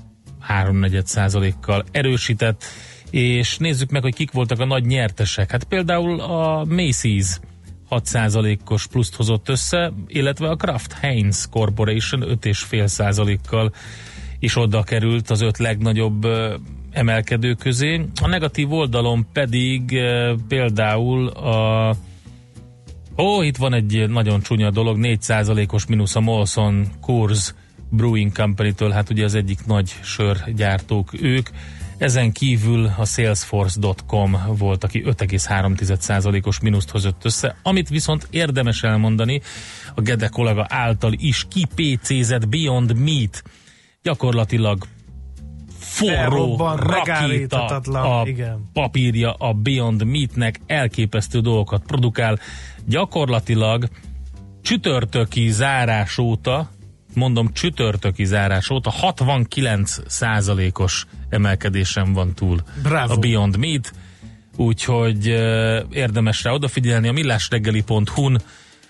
[0.48, 2.64] 3,4%-kal erősített,
[3.11, 5.50] és nézzük meg, hogy kik voltak a nagy nyertesek.
[5.50, 7.37] Hát például a Macy's
[7.90, 13.74] 6%-os pluszt hozott össze, illetve a Kraft Heinz Corporation 5,5%-kal
[14.38, 16.26] is oda került az öt legnagyobb
[16.94, 18.04] emelkedő közé.
[18.22, 21.96] A negatív oldalon pedig ö, például a
[23.16, 27.54] Ó, itt van egy nagyon csúnya dolog, 4%-os mínusz a Molson Coors
[27.90, 31.48] Brewing Company-től, hát ugye az egyik nagy sörgyártók ők.
[31.98, 39.40] Ezen kívül a Salesforce.com volt, aki 5,3%-os mínuszt hozott össze, amit viszont érdemes elmondani,
[39.94, 43.42] a Gede kollega által is kipécézett Beyond Meat
[44.02, 44.87] gyakorlatilag
[45.94, 48.70] forró rakéta a igen.
[48.72, 52.38] papírja a Beyond Meatnek elképesztő dolgokat produkál.
[52.87, 53.88] Gyakorlatilag
[54.62, 56.70] csütörtöki zárás óta,
[57.14, 63.12] mondom csütörtöki zárás óta 69 százalékos emelkedésen van túl Bravo.
[63.12, 63.92] a Beyond Meat,
[64.57, 67.09] úgyhogy uh, érdemes rá odafigyelni.
[67.09, 68.40] A millásreggeli.hu-n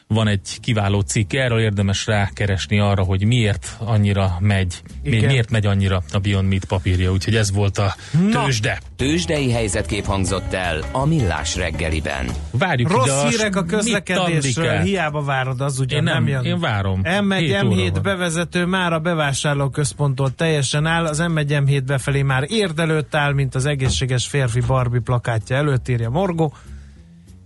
[0.07, 5.25] van egy kiváló cikk erről, érdemes rákeresni arra, hogy miért annyira megy, Igen.
[5.27, 7.95] miért megy annyira a Beyond Meat papírja, úgyhogy ez volt a
[8.31, 8.45] Na.
[8.45, 8.81] tőzsde.
[8.97, 12.27] Tősdei helyzetkép hangzott el a Millás reggeliben.
[12.51, 16.45] Várjuk ide Rossz a hírek a mit közlekedésről, hiába várod, az ugyan Én nem- jön.
[16.45, 17.01] én várom.
[17.05, 18.03] M1, Hét óra M7 van.
[18.03, 23.67] bevezető már a bevásárlóközponttól teljesen áll, az M1, M7 befelé már érdelőtt áll, mint az
[23.67, 26.53] egészséges férfi Barbie plakátja előtt írja Morgó.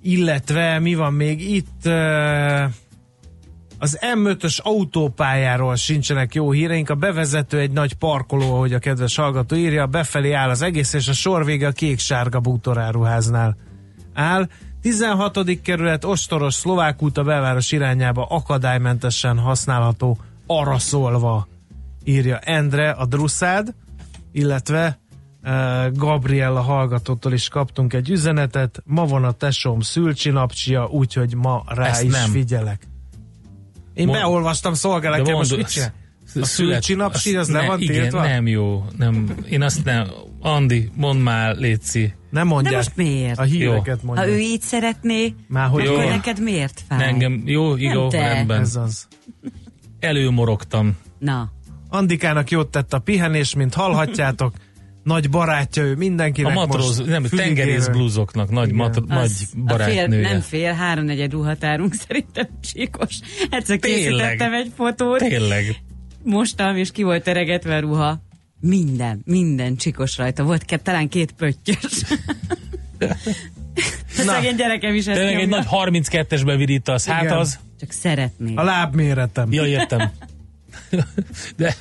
[0.09, 1.87] Illetve mi van még itt?
[3.79, 6.91] Az M5-ös autópályáról sincsenek jó híreink.
[6.91, 11.09] A bevezető egy nagy parkoló, ahogy a kedves hallgató írja, befelé áll az egész, és
[11.09, 13.57] a sor vége a kék-sárga bútoráruháznál
[14.15, 14.49] áll.
[14.83, 15.63] 16.
[15.63, 21.49] kerület ostoros szlovák út a belváros irányába akadálymentesen használható arra szólva,
[22.05, 23.75] írja Endre a Druszád,
[24.33, 24.99] illetve
[25.93, 28.83] Gabriella hallgatótól is kaptunk egy üzenetet.
[28.85, 32.31] Ma van a tesóm szülcsinapcsia, úgyhogy ma rá Ezt is nem.
[32.31, 32.83] figyelek.
[33.95, 35.93] Én Mond- beolvastam szolgálatban, De most mit csinál?
[36.41, 38.23] A szülcsinapsi, az ne, le van igen, tiltva?
[38.27, 38.85] nem jó.
[38.97, 40.07] Nem, én azt nem.
[40.41, 42.01] Andi, mondd már, Léci.
[42.31, 42.75] Nem De mondják.
[42.75, 43.39] most miért?
[43.39, 44.29] A híreket Ha mondják.
[44.29, 46.09] ő így szeretné, Már hogy akkor jó.
[46.09, 46.99] neked miért fáj?
[46.99, 48.19] Ne, engem, jó, jó, te.
[48.19, 48.61] rendben.
[48.61, 49.09] Ez az.
[50.01, 50.97] Előmorogtam.
[51.19, 51.51] Na,
[51.91, 54.55] Andikának jót tett a pihenés, mint hallhatjátok.
[55.09, 58.77] Nagy barátja ő A mindenkinek matróz, most nem, tengerész blúzoknak nagy, Igen.
[58.77, 60.29] mat, nagy a fél, barátnője.
[60.31, 63.19] nem fél, háromnegyed ruhatárunk szerintem csíkos.
[63.51, 64.03] Egyszer Tényleg.
[64.03, 65.83] készítettem egy fotót, Tényleg.
[66.23, 68.21] mostam, és ki volt teregetve a ruha.
[68.61, 70.43] Minden, minden csikos rajta.
[70.45, 72.03] Volt ke- talán két pöttyös.
[74.19, 77.07] A szegény gyerekem is ezt Tényleg egy nagy 32-esbe virítasz.
[77.07, 77.37] Hát Igen.
[77.37, 77.59] az.
[77.81, 78.55] Csak szeretné.
[78.55, 79.53] A lábméretem.
[79.53, 80.11] Ja, értem.
[81.57, 81.75] De,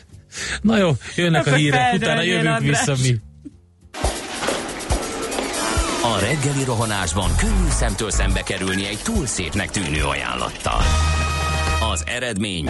[0.62, 3.16] na jó, jönnek a hírek, utána jövünk vissza mi.
[6.04, 10.82] A reggeli rohanásban könnyű szemtől szembe kerülni egy túl szépnek tűnő ajánlattal.
[11.92, 12.70] Az eredmény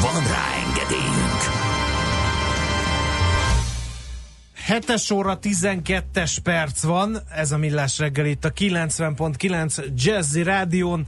[0.00, 1.40] Van rá engedélyünk!
[4.66, 11.06] 7 óra 12-es perc van, ez a Millás reggel itt a 90.9 Jazzy Rádión.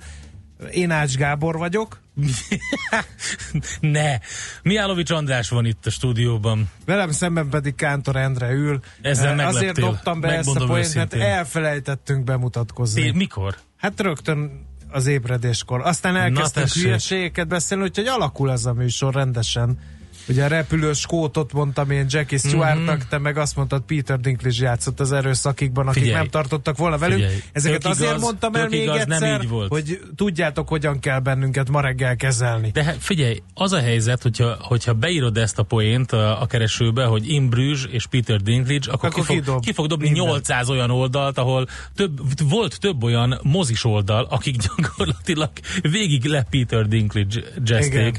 [0.72, 2.01] Én Ács Gábor vagyok.
[3.81, 4.18] ne.
[4.62, 6.70] Miálovics András van itt a stúdióban.
[6.85, 8.81] Velem szemben pedig Kántor Endre ül.
[9.03, 9.59] Ezzel megleptél.
[9.59, 13.03] Azért dobtam be ezt a Megmondom poént, mert elfelejtettünk bemutatkozni.
[13.03, 13.57] Té, mikor?
[13.77, 15.81] Hát rögtön az ébredéskor.
[15.81, 19.79] Aztán elkezdtünk hülyeségeket beszélni, úgyhogy alakul ez a műsor rendesen.
[20.28, 23.08] Ugye a repülős skótot mondtam én Jackie Stewartnak, Mhm.
[23.08, 26.18] te meg azt mondtad Peter Dinklage játszott az erőszakikban, akik Figyelj.
[26.20, 27.20] nem tartottak volna velünk.
[27.20, 27.38] Figyelj.
[27.52, 29.68] Ezeket Tök azért igaz, mondtam el még igaz, nem egyszer, így volt.
[29.70, 32.70] hogy tudjátok, hogyan kell bennünket ma reggel kezelni.
[32.70, 37.28] De figyelj, az a helyzet, hogyha, hogyha beírod ezt a poént a, a keresőbe, hogy
[37.30, 40.26] In Bruges és Peter Dinklage, akkor, Akkor ki, fog, ki fog dobni mindent.
[40.28, 45.50] 800 olyan oldalt, ahol több, volt több olyan mozis oldal, akik gyakorlatilag
[45.82, 48.18] végig le Peter Dinklage jazzték.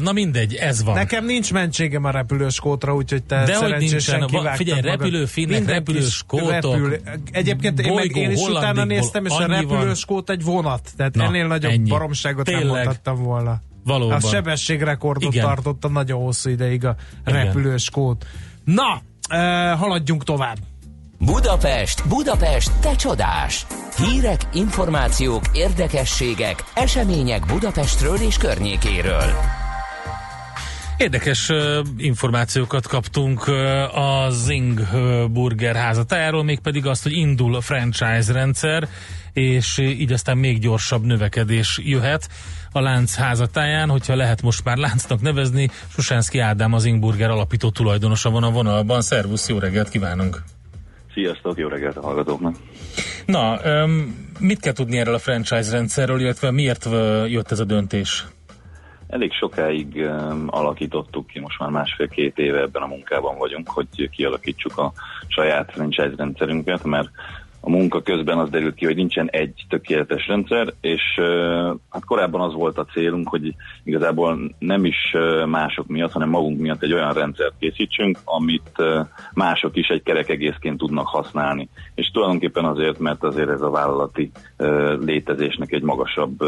[0.00, 0.94] Na mindegy, ez van.
[0.94, 4.42] Nekem nincs mentségem a repülős kótra, úgyhogy te Dehogy szerencsésen nincsen.
[4.42, 6.98] Va- figyelj, repülőfinnek, Mindenki repülős is skótok,
[7.30, 9.76] Egyébként én, meg, én is utána néztem, és a annyi van.
[9.76, 10.88] repülős skót egy vonat.
[10.96, 11.88] Tehát Na, ennél nagyobb ennyi.
[11.88, 12.74] baromságot nem Tényleg.
[12.74, 13.60] mondhattam volna.
[13.84, 14.16] Valóban.
[14.16, 15.44] A sebességrekordot Igen.
[15.44, 17.44] tartotta nagyon hosszú ideig a Igen.
[17.44, 18.26] repülős skót.
[18.64, 20.56] Na, eh, haladjunk tovább.
[21.24, 23.66] Budapest, Budapest, te csodás!
[23.96, 29.32] Hírek, információk, érdekességek, események Budapestről és környékéről.
[30.96, 34.80] Érdekes uh, információkat kaptunk uh, a Zing
[35.30, 38.88] Burger házatájáról, mégpedig azt, hogy indul a franchise rendszer,
[39.32, 42.28] és így aztán még gyorsabb növekedés jöhet
[42.72, 45.70] a lánc házatáján, hogyha lehet most már láncnak nevezni.
[45.88, 49.02] Susánszki Ádám, az Zing Burger alapító tulajdonosa van a vonalban.
[49.02, 50.42] Szervusz, jó reggelt kívánunk!
[51.14, 52.54] Sziasztok, jó reggelt a hallgatóknak!
[53.26, 53.58] Na,
[54.40, 56.84] mit kell tudni erről a franchise rendszerről, illetve miért
[57.26, 58.26] jött ez a döntés?
[59.08, 64.78] Elég sokáig um, alakítottuk ki, most már másfél-két éve ebben a munkában vagyunk, hogy kialakítsuk
[64.78, 64.92] a
[65.26, 67.10] saját franchise rendszerünket, mert
[67.64, 71.02] a munka közben az derült ki, hogy nincsen egy tökéletes rendszer, és
[71.90, 76.82] hát korábban az volt a célunk, hogy igazából nem is mások miatt, hanem magunk miatt
[76.82, 78.82] egy olyan rendszert készítsünk, amit
[79.34, 81.68] mások is egy kerek egészként tudnak használni.
[81.94, 84.30] És tulajdonképpen azért, mert azért ez a vállalati
[85.00, 86.44] létezésnek egy magasabb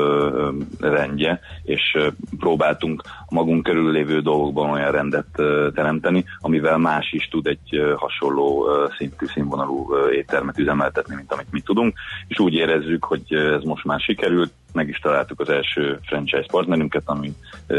[0.81, 1.99] rendje, és
[2.39, 5.27] próbáltunk magunk körül lévő dolgokban olyan rendet
[5.75, 11.95] teremteni, amivel más is tud egy hasonló szintű színvonalú éttermet üzemeltetni, mint amit mi tudunk,
[12.29, 17.03] és úgy érezzük, hogy ez most már sikerült, meg is találtuk az első franchise partnerünket,
[17.05, 17.33] ami
[17.69, 17.77] uh,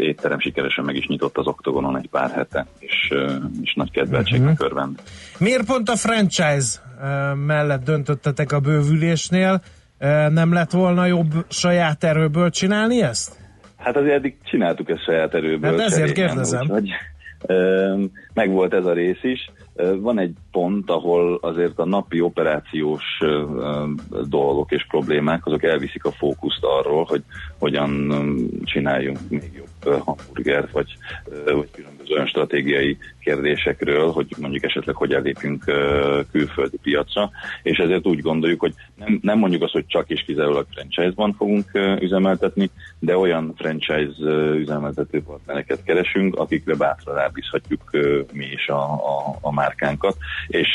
[0.00, 4.52] étterem sikeresen meg is nyitott az Oktogonon egy pár hete, és, uh, és nagy kedveltségnek
[4.52, 4.66] uh-huh.
[4.66, 5.02] örvend.
[5.38, 6.84] Miért pont a franchise
[7.46, 9.62] mellett döntöttetek a bővülésnél?
[10.28, 13.36] Nem lett volna jobb saját erőből csinálni ezt?
[13.76, 15.70] Hát azért eddig csináltuk ezt saját erőből.
[15.70, 16.60] Hát ezért cserényen, kérdezem.
[16.60, 16.90] Úgyhogy,
[18.34, 19.50] meg volt ez a rész is.
[19.76, 23.04] Van egy pont, ahol azért a napi operációs
[24.28, 27.22] dolgok és problémák, azok elviszik a fókuszt arról, hogy
[27.58, 28.12] hogyan
[28.64, 30.96] csináljunk még jobb hamburgert, vagy,
[31.44, 35.64] vagy különböző olyan stratégiai kérdésekről, hogy mondjuk esetleg hogyan lépjünk
[36.32, 37.30] külföldi piacra,
[37.62, 41.70] és ezért úgy gondoljuk, hogy nem, nem mondjuk azt, hogy csak és kizárólag franchise-ban fogunk
[42.00, 47.90] üzemeltetni, de olyan franchise üzemeltető partnereket keresünk, akikre bátran rábízhatjuk
[48.32, 50.68] mi is a, a, a márkánkat, és,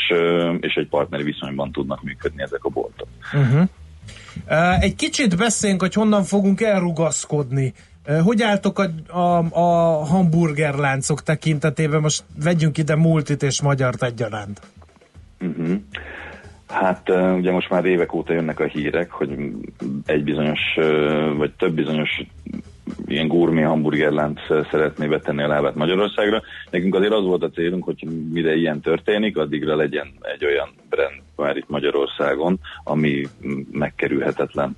[0.60, 3.08] és egy partneri viszonyban tudnak működni ezek a boltok.
[3.32, 3.68] Uh-huh.
[4.80, 7.72] Egy kicsit beszéljünk, hogy honnan fogunk elrugaszkodni.
[8.24, 12.00] Hogy álltok a, a, a hamburgerláncok tekintetében?
[12.00, 14.60] Most vegyünk ide multit és magyart egyaránt.
[15.40, 15.80] Uh-huh.
[16.68, 19.52] Hát ugye most már évek óta jönnek a hírek, hogy
[20.06, 20.60] egy bizonyos,
[21.36, 22.22] vagy több bizonyos
[23.06, 24.40] ilyen gurmé hamburgerlánc
[24.70, 26.42] szeretné betenni a lábát Magyarországra.
[26.70, 31.20] Nekünk azért az volt a célunk, hogy mire ilyen történik, addigra legyen egy olyan brand
[31.42, 33.26] már itt Magyarországon, ami
[33.72, 34.76] megkerülhetetlen.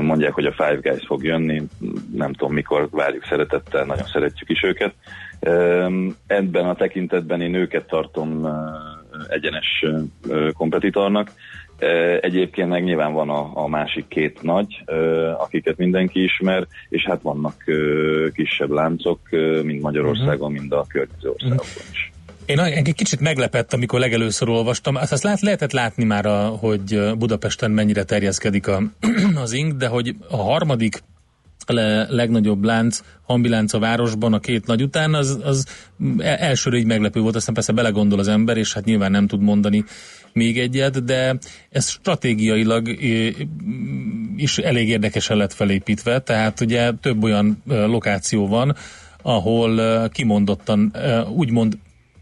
[0.00, 1.62] Mondják, hogy a Five Guys fog jönni,
[2.14, 4.94] nem tudom mikor, várjuk szeretettel, nagyon szeretjük is őket.
[6.26, 8.48] Ebben a tekintetben én őket tartom
[9.28, 9.84] egyenes
[10.52, 11.30] kompetitornak,
[12.20, 14.84] Egyébként meg nyilván van a, a másik két nagy,
[15.38, 17.64] akiket mindenki ismer, és hát vannak
[18.32, 19.18] kisebb láncok,
[19.62, 22.09] mind Magyarországon, mind a környező országokban is.
[22.50, 24.96] Én egy kicsit meglepett, amikor legelőször olvastam.
[24.96, 28.82] Azt, azt lát, lehetett látni már, a, hogy Budapesten mennyire terjeszkedik a,
[29.42, 31.02] az ing, de hogy a harmadik
[31.66, 35.66] le, legnagyobb lánc, hambilánc a városban a két nagy után, az, az
[36.18, 39.84] elsőre így meglepő volt, aztán persze belegondol az ember, és hát nyilván nem tud mondani
[40.32, 41.38] még egyet, de
[41.70, 42.88] ez stratégiailag
[44.36, 48.76] is elég érdekesen lett felépítve, tehát ugye több olyan lokáció van,
[49.22, 50.92] ahol kimondottan,
[51.36, 51.78] úgymond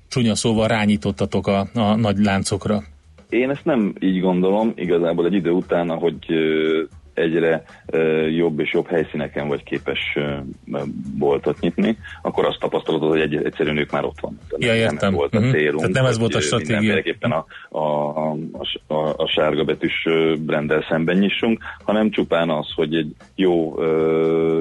[0.09, 2.83] csúnya szóval rányítottatok a, a nagy láncokra.
[3.29, 6.27] Én ezt nem így gondolom, igazából egy idő után, ahogy
[7.19, 7.63] egyre
[8.37, 10.19] jobb és jobb helyszíneken vagy képes
[11.19, 14.43] boltot nyitni, akkor azt tapasztalod, hogy egy, egyszerűen ők már ott vannak.
[14.57, 14.97] Ja, értem.
[15.01, 15.53] Nem volt a uh-huh.
[15.53, 15.79] célunk.
[15.79, 16.79] Tehát nem ez volt a stratégia.
[16.79, 18.37] Mindenképpen a, a, a,
[18.87, 20.07] a, a sárga betűs
[20.39, 23.83] brendel szemben nyissunk, hanem csupán az, hogy egy jó,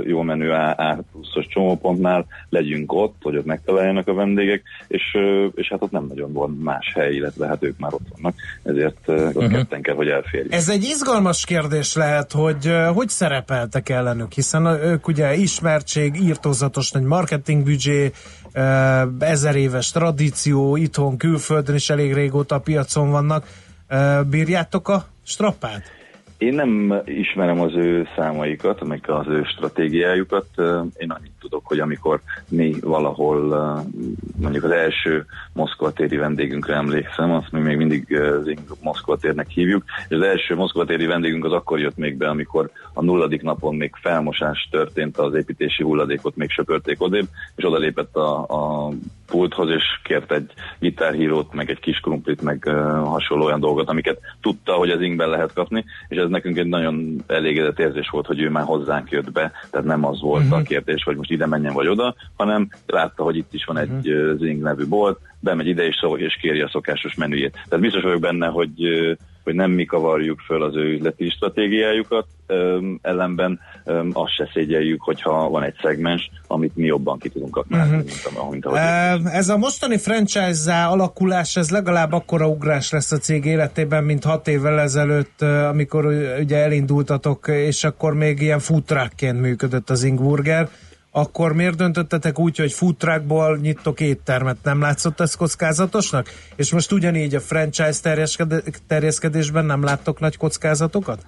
[0.06, 5.18] jó menő A, pluszos csomópontnál legyünk ott, hogy ott megtaláljanak a vendégek, és,
[5.56, 9.08] és hát ott nem nagyon van más hely, illetve hát ők már ott vannak, ezért
[9.08, 9.52] uh-huh.
[9.52, 10.54] ketten kell, hogy elférjünk.
[10.54, 16.92] Ez egy izgalmas kérdés lehet, hogy hogy hogy szerepeltek ellenük, hiszen ők ugye ismertség, írtózatos
[16.92, 18.12] nagy marketingbüdzsé,
[19.20, 23.46] ezer éves tradíció, itthon, külföldön is elég régóta a piacon vannak.
[24.30, 25.84] Bírjátok a strappát?
[26.38, 30.48] Én nem ismerem az ő számaikat, meg az ő stratégiájukat.
[30.98, 33.40] Én annyit tudok, hogy amikor mi valahol
[34.40, 38.22] mondjuk az első Moszkva téri vendégünkre emlékszem, azt mi még mindig
[38.82, 42.70] Moszkva térnek hívjuk, és az első Moszkva téri vendégünk az akkor jött még be, amikor
[42.94, 48.40] a nulladik napon még felmosás történt, az építési hulladékot még söpörték odébb, és odalépett a,
[48.40, 48.92] a
[49.28, 52.74] pulthoz, és kért egy gitárhírót, meg egy kis krumplit, meg uh,
[53.08, 57.24] hasonló olyan dolgot, amiket tudta, hogy az ingben lehet kapni, és ez nekünk egy nagyon
[57.28, 60.58] elégedett érzés volt, hogy ő már hozzánk jött be, tehát nem az volt uh-huh.
[60.58, 60.68] a mhm.
[60.68, 64.38] kérdés, hogy most ide menjen vagy oda, hanem látta, hogy itt is van egy uh-huh.
[64.38, 67.52] Zing nevű bolt, bemegy ide és, szó, és kéri a szokásos menüjét.
[67.52, 68.72] Tehát biztos vagyok benne, hogy
[69.48, 72.28] hogy nem mi kavarjuk föl az ő üzleti stratégiájukat,
[73.02, 73.60] ellenben
[74.14, 78.06] azt se szégyeljük, hogyha van egy szegmens, amit mi jobban ki tudunk aknázni, uh-huh.
[78.06, 78.78] mint, mint ahogy
[79.32, 84.48] Ez a mostani franchise alakulás, ez legalább akkora ugrás lesz a cég életében, mint hat
[84.48, 86.06] évvel ezelőtt, amikor
[86.40, 90.70] ugye elindultatok, és akkor még ilyen futrákként működött az Ingburger
[91.18, 94.58] akkor miért döntöttetek úgy, hogy food truckból nyittok éttermet?
[94.64, 96.30] Nem látszott ez kockázatosnak?
[96.56, 98.24] És most ugyanígy a franchise
[98.88, 101.26] terjeszkedésben nem láttok nagy kockázatokat?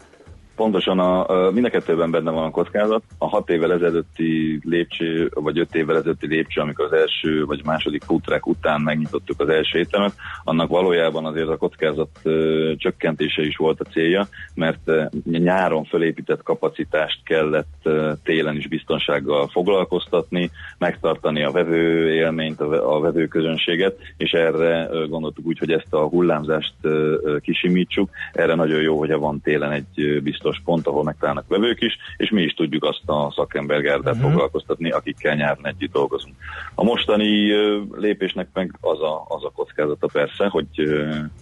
[0.59, 3.03] Pontosan a, a mind a kettőben benne van a kockázat.
[3.17, 8.03] A hat évvel ezelőtti lépcső, vagy öt évvel ezelőtti lépcső, amikor az első vagy második
[8.03, 13.79] futrák után megnyitottuk az első éttermet, annak valójában azért a kockázat ö, csökkentése is volt
[13.79, 21.51] a célja, mert ö, nyáron fölépített kapacitást kellett ö, télen is biztonsággal foglalkoztatni, megtartani a
[21.51, 26.73] vevő élményt, a, a vevő közönséget, és erre ö, gondoltuk úgy, hogy ezt a hullámzást
[26.81, 28.09] ö, kisimítsuk.
[28.31, 32.29] Erre nagyon jó, hogyha van télen egy biztos biztos pont, ahol megtalálnak vevők is, és
[32.29, 34.29] mi is tudjuk azt a szakembergárdát uh-huh.
[34.29, 36.35] foglalkoztatni, akikkel nyáron együtt dolgozunk.
[36.75, 37.51] A mostani
[37.91, 40.67] lépésnek meg az a, az a kockázata persze, hogy,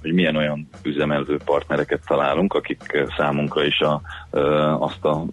[0.02, 4.02] hogy milyen olyan üzemelő partnereket találunk, akik számunkra is a,
[4.80, 5.26] azt a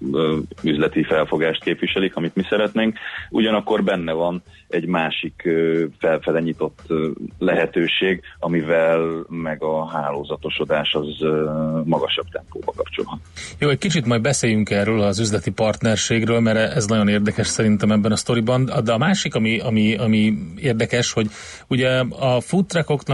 [0.63, 2.99] üzleti felfogást képviselik, amit mi szeretnénk.
[3.31, 4.43] Ugyanakkor benne van
[4.75, 5.49] egy másik
[5.99, 6.81] felfele nyitott
[7.39, 11.07] lehetőség, amivel meg a hálózatosodás az
[11.85, 13.19] magasabb tempóba kapcsolhat.
[13.59, 18.13] Jó, egy kicsit majd beszéljünk erről az üzleti partnerségről, mert ez nagyon érdekes szerintem ebben
[18.13, 18.71] a sztoriban.
[18.85, 21.31] De a másik, ami, ami, ami érdekes, hogy
[21.69, 22.67] ugye a food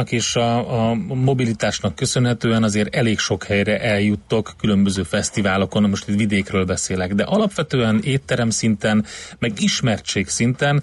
[0.05, 6.65] és a, a mobilitásnak köszönhetően azért elég sok helyre eljuttok különböző fesztiválokon, most itt vidékről
[6.65, 9.05] beszélek, de alapvetően étterem szinten,
[9.39, 10.83] meg ismertség szinten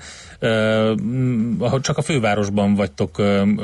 [1.81, 3.21] csak a fővárosban vagytok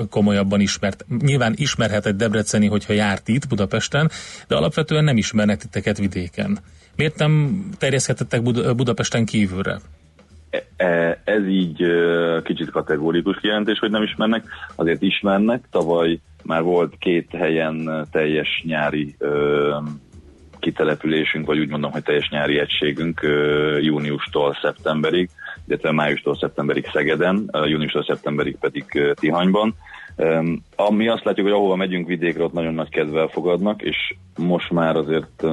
[0.10, 1.06] komolyabban ismert.
[1.20, 4.10] Nyilván ismerhet egy Debreceni, hogyha járt itt Budapesten,
[4.48, 6.58] de alapvetően nem ismernek titeket vidéken.
[6.96, 9.80] Miért nem terjeszthetettek Bud- Budapesten kívülre?
[10.76, 11.84] E, ez így
[12.44, 14.44] kicsit kategórikus kijelentés, hogy nem ismernek,
[14.76, 15.64] azért ismernek.
[15.72, 19.16] Tavaly már volt két helyen teljes nyári
[20.60, 23.22] kitelepülésünk, vagy úgy mondom, hogy teljes nyári egységünk
[23.82, 25.30] júniustól szeptemberig,
[25.68, 29.76] illetve májustól szeptemberig Szegeden, júniustól szeptemberig pedig Tihanyban.
[30.76, 34.96] Ami azt látjuk, hogy ahova megyünk vidékre, ott nagyon nagy kedvel fogadnak, és most már
[34.96, 35.44] azért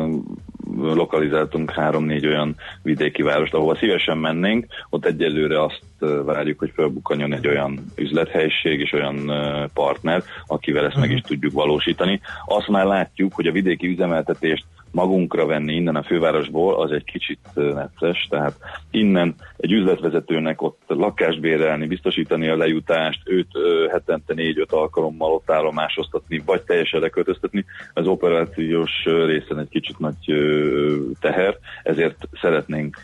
[0.80, 5.82] lokalizáltunk három-négy olyan vidéki várost, ahova szívesen mennénk, ott egyelőre azt
[6.24, 9.32] várjuk, hogy felbukkanjon egy olyan üzlethelyiség és olyan
[9.74, 12.20] partner, akivel ezt meg is tudjuk valósítani.
[12.46, 17.38] Azt már látjuk, hogy a vidéki üzemeltetést magunkra venni innen a fővárosból, az egy kicsit
[17.54, 18.54] necces, tehát
[18.90, 23.50] innen egy üzletvezetőnek ott lakást bérelni, biztosítani a lejutást, őt
[23.90, 27.64] hetente négy-öt alkalommal ott állomásoztatni, vagy teljesen leköltöztetni,
[27.94, 30.16] az operációs részen egy kicsit nagy
[31.20, 33.00] teher, ezért szeretnénk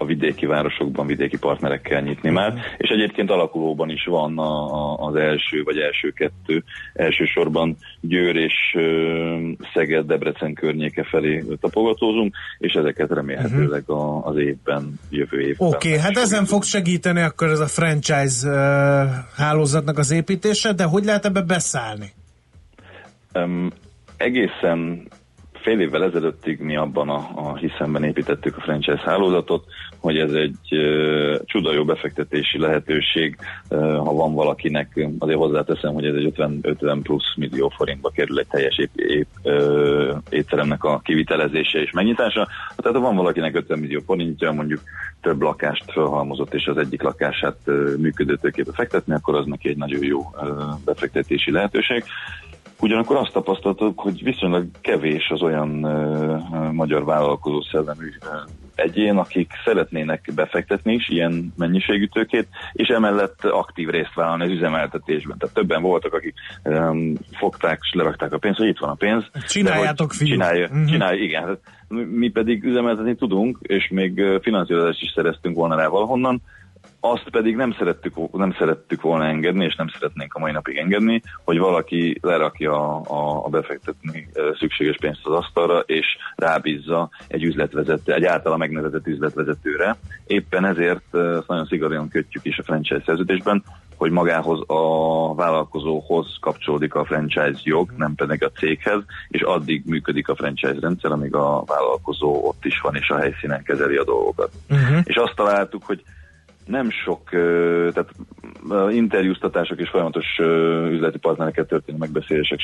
[0.00, 5.14] a vidéki városokban vidéki partnerekkel nyitni már, és egyébként alakulóban is van a, a, az
[5.14, 8.54] első vagy első kettő, elsősorban Győr és
[9.74, 15.68] Szeged, Debrecen környéke felé tapogatózunk, és ezeket remélhetőleg a, az évben, jövő évben.
[15.68, 20.84] Oké, okay, hát ezen fog segíteni akkor ez a franchise uh, hálózatnak az építése, de
[20.84, 22.12] hogy lehet ebbe beszállni?
[23.34, 23.70] Um,
[24.16, 25.08] egészen
[25.62, 29.64] fél évvel ezelőttig mi abban a, a hiszemben építettük a franchise hálózatot,
[30.00, 33.36] hogy ez egy uh, csuda jó befektetési lehetőség,
[33.68, 38.38] uh, ha van valakinek, azért hozzáteszem, hogy ez egy 50, 50 plusz millió forintba kerül
[38.38, 42.48] egy teljes ép, ép, uh, étteremnek a kivitelezése és megnyitása.
[42.76, 44.80] Tehát ha van valakinek 50 millió forintja, mondjuk
[45.20, 50.04] több lakást felhalmozott, és az egyik lakását uh, működőtőképe fektetni, akkor az neki egy nagyon
[50.04, 52.04] jó uh, befektetési lehetőség.
[52.80, 58.50] Ugyanakkor azt tapasztaltuk, hogy viszonylag kevés az olyan uh, magyar vállalkozó szellemű uh,
[58.80, 65.38] egyén, akik szeretnének befektetni is ilyen mennyiségű tőkét, és emellett aktív részt vállalni az üzemeltetésben.
[65.38, 69.24] Tehát többen voltak, akik um, fogták és lerakták a pénzt, hogy itt van a pénz.
[69.48, 70.30] Csináljátok, fiúk.
[70.30, 70.84] Csinálja, uh-huh.
[70.84, 71.46] csinálja, igen.
[71.46, 71.58] Hát
[72.10, 76.42] mi pedig üzemeltetni tudunk, és még finanszírozást is szereztünk volna rá valahonnan,
[77.00, 81.22] azt pedig nem szerettük, nem szerettük volna engedni, és nem szeretnénk a mai napig engedni,
[81.44, 84.28] hogy valaki lerakja a, a befektetni
[84.58, 89.96] szükséges pénzt az asztalra, és rábízza egy üzletvezető, egy általa megnevezett üzletvezetőre.
[90.26, 93.64] Éppen ezért ezt nagyon szigorúan kötjük is a franchise szerződésben,
[93.96, 100.28] hogy magához a vállalkozóhoz kapcsolódik a franchise jog, nem pedig a céghez, és addig működik
[100.28, 104.50] a franchise rendszer, amíg a vállalkozó ott is van, és a helyszínen kezeli a dolgokat.
[104.70, 104.98] Uh-huh.
[105.04, 106.02] És azt találtuk, hogy
[106.70, 107.28] nem sok,
[107.92, 108.10] tehát
[108.90, 110.26] interjúztatások és folyamatos
[110.90, 112.58] üzleti partnereket történő megbeszélések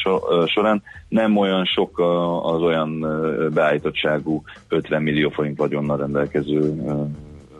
[0.47, 1.99] során nem olyan sok
[2.43, 3.01] az olyan
[3.55, 6.75] beállítottságú 50 millió forint vagyonnal rendelkező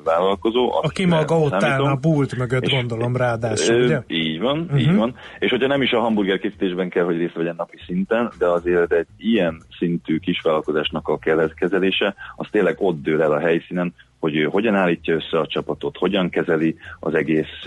[0.07, 0.73] vállalkozó.
[0.83, 4.03] Aki maga ott áll a bult mögött, és, gondolom ráadásul, ugye?
[4.07, 4.81] Így van, uh-huh.
[4.81, 5.15] így van.
[5.39, 8.93] És hogyha nem is a hamburger készítésben kell, hogy részt vegyen napi szinten, de azért
[8.93, 11.19] egy ilyen szintű kisvállalkozásnak a
[11.55, 13.95] kezelése, az tényleg ott dől el a helyszínen,
[14.27, 17.63] hogy ő hogyan állítja össze a csapatot, hogyan kezeli az egész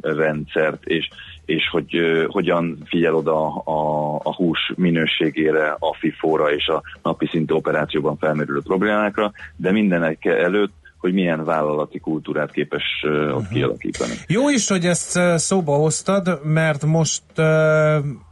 [0.00, 1.08] rendszert, és,
[1.44, 1.96] és hogy
[2.26, 8.60] hogyan figyel oda a, a hús minőségére, a FIFO-ra és a napi szintű operációban felmerülő
[8.62, 13.48] problémákra, de mindenek előtt hogy milyen vállalati kultúrát képes uh, ott uh-huh.
[13.48, 14.12] kialakítani.
[14.26, 17.44] Jó is, hogy ezt szóba hoztad, mert most uh,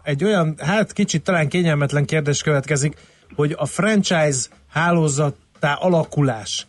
[0.02, 2.96] egy olyan, hát kicsit talán kényelmetlen kérdés következik,
[3.36, 6.66] hogy a franchise hálózattá alakulás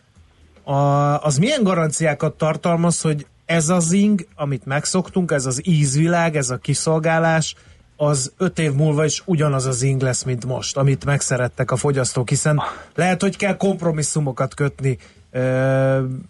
[0.68, 6.50] a, az milyen garanciákat tartalmaz, hogy ez az ing, amit megszoktunk, ez az ízvilág, ez
[6.50, 7.56] a kiszolgálás,
[7.96, 12.30] az öt év múlva is ugyanaz az ing lesz, mint most, amit megszerettek a fogyasztók,
[12.30, 12.62] hiszen
[12.96, 14.98] lehet, hogy kell kompromisszumokat kötni.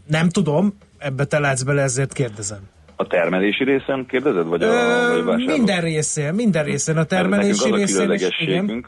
[0.08, 2.60] nem tudom, ebbe te látsz bele, ezért kérdezem.
[2.96, 7.72] A termelési részen kérdezed, vagy a, Ö, vagy a Minden részén, minden részén a termelési
[7.72, 8.86] részén is, igen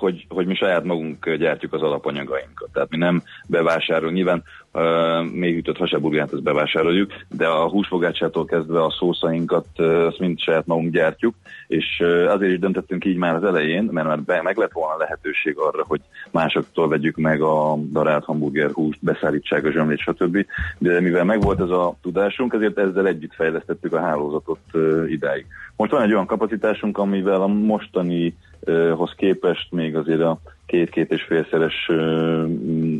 [0.00, 2.68] hogy, hogy mi saját magunk gyártjuk az alapanyagainkat.
[2.72, 4.14] Tehát mi nem bevásárolunk.
[4.16, 4.42] Nyilván
[4.72, 10.40] uh, még ütött hasaburgát, ezt bevásároljuk, de a húsfogácsától kezdve a szószainkat, uh, azt mind
[10.40, 11.34] saját magunk gyártjuk,
[11.66, 14.96] és uh, azért is döntöttünk így már az elején, mert már be, meg lett volna
[14.96, 20.46] lehetőség arra, hogy másoktól vegyük meg a darált hamburger húst, beszállítsák a zsömlét, stb.
[20.78, 25.46] De mivel megvolt ez a tudásunk, ezért ezzel együtt fejlesztettük a hálózatot uh, idáig.
[25.80, 31.90] Most van egy olyan kapacitásunk, amivel a mostanihoz képest még azért a két-két és félszeres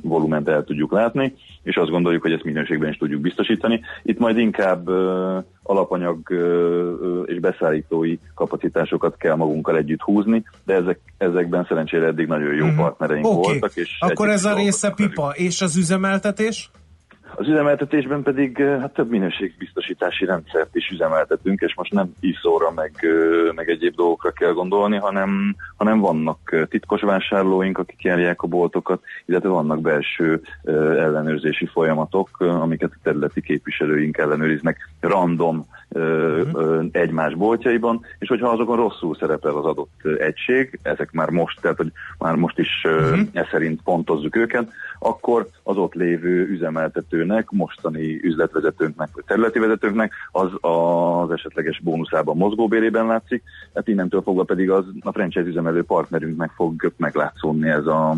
[0.02, 3.80] volument el tudjuk látni, és azt gondoljuk, hogy ezt minőségben is tudjuk biztosítani.
[4.02, 4.88] Itt majd inkább
[5.62, 6.18] alapanyag
[7.24, 12.76] és beszállítói kapacitásokat kell magunkkal együtt húzni, de ezek, ezekben szerencsére eddig nagyon jó mm.
[12.76, 13.42] partnereink okay.
[13.42, 13.76] voltak.
[13.76, 15.36] És Akkor ez a része pipa, velük.
[15.36, 16.70] és az üzemeltetés?
[17.34, 22.92] Az üzemeltetésben pedig hát több minőségbiztosítási rendszert is üzemeltetünk, és most nem iszóra meg,
[23.54, 29.48] meg egyéb dolgokra kell gondolni, hanem, hanem vannak titkos vásárlóink, akik járják a boltokat, illetve
[29.48, 30.40] vannak belső
[30.98, 36.84] ellenőrzési folyamatok, amiket a területi képviselőink ellenőriznek random uh-huh.
[36.92, 41.92] egymás boltjaiban, és hogyha azokon rosszul szerepel az adott egység, ezek már most, tehát hogy
[42.18, 43.20] már most is uh-huh.
[43.32, 50.50] e szerint pontozzuk őket, akkor az ott lévő üzemeltetőnek, mostani üzletvezetőnknek vagy területi vezetőnknek az
[50.60, 53.42] az esetleges bónuszában mozgóbérében látszik,
[53.74, 58.16] hát innentől fogva pedig az a franchise üzemelő partnerünknek fog meglátszódni ez a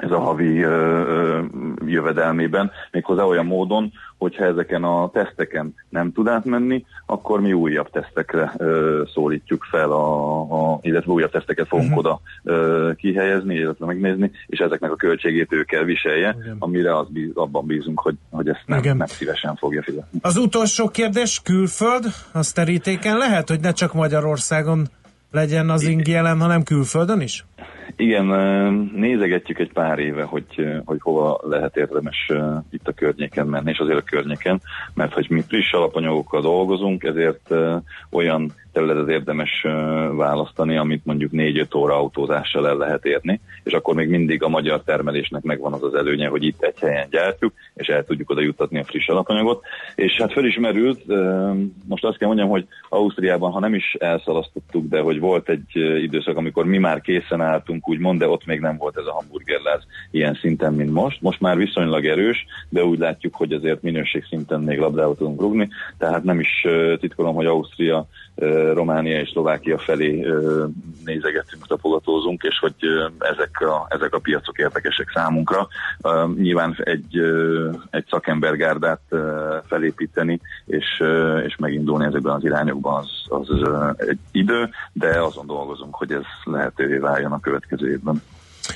[0.00, 1.42] ez a havi ö, ö,
[1.86, 8.52] jövedelmében, méghozzá olyan módon, hogyha ezeken a teszteken nem tud átmenni, akkor mi újabb tesztekre
[8.56, 12.04] ö, szólítjuk fel, a, a, illetve újabb teszteket fogunk uh-huh.
[12.04, 16.56] oda ö, kihelyezni, illetve megnézni, és ezeknek a költségét ő kell viselje, Igen.
[16.58, 20.18] amire az bíz, abban bízunk, hogy, hogy ezt nem, nem szívesen fogja fizetni.
[20.22, 24.86] Az utolsó kérdés, külföld, az terítéken lehet, hogy ne csak Magyarországon
[25.30, 27.44] legyen az ing jelen, hanem külföldön is?
[27.96, 28.26] Igen,
[28.94, 32.32] nézegetjük egy pár éve, hogy, hogy hova lehet érdemes
[32.70, 34.60] itt a környéken menni, és azért a környéken,
[34.94, 37.54] mert hogy mi friss alapanyagokkal dolgozunk, ezért
[38.10, 39.66] olyan területet érdemes
[40.16, 44.82] választani, amit mondjuk 4-5 óra autózással el lehet érni, és akkor még mindig a magyar
[44.82, 48.78] termelésnek megvan az az előnye, hogy itt egy helyen gyártjuk, és el tudjuk oda juttatni
[48.78, 49.64] a friss alapanyagot.
[49.94, 51.02] És hát felismerült,
[51.88, 56.36] most azt kell mondjam, hogy Ausztriában, ha nem is elszalasztottuk, de hogy volt egy időszak,
[56.36, 60.38] amikor mi már készen álltunk, úgymond, de ott még nem volt ez a hamburgerláz ilyen
[60.40, 61.20] szinten, mint most.
[61.20, 65.68] Most már viszonylag erős, de úgy látjuk, hogy azért minőség szinten még labdába tudunk rugni,
[65.98, 66.66] tehát nem is
[67.00, 68.06] titkolom, hogy Ausztria
[68.72, 70.26] Románia és Szlovákia felé
[71.04, 72.74] nézegetünk, tapogatózunk, és hogy
[73.18, 75.68] ezek a, ezek a piacok érdekesek számunkra.
[76.36, 77.20] Nyilván egy,
[77.90, 79.00] egy szakembergárdát
[79.66, 81.02] felépíteni, és,
[81.46, 83.08] és megindulni ezekben az irányokban az,
[83.48, 88.22] az egy idő, de azon dolgozunk, hogy ez lehetővé váljon a következő évben.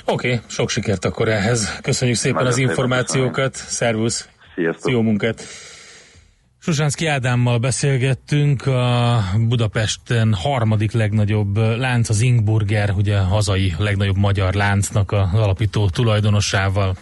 [0.05, 1.79] Oké, okay, sok sikert akkor ehhez.
[1.81, 3.55] Köszönjük szépen Nagyon az információkat.
[3.55, 4.29] Szervusz!
[4.55, 4.91] Sziasztok!
[4.91, 5.43] Jó munkát!
[6.63, 14.53] Susánszki Ádámmal beszélgettünk, a Budapesten harmadik legnagyobb lánc, az Ingburger, ugye a hazai legnagyobb magyar
[14.53, 16.95] láncnak az alapító tulajdonosával.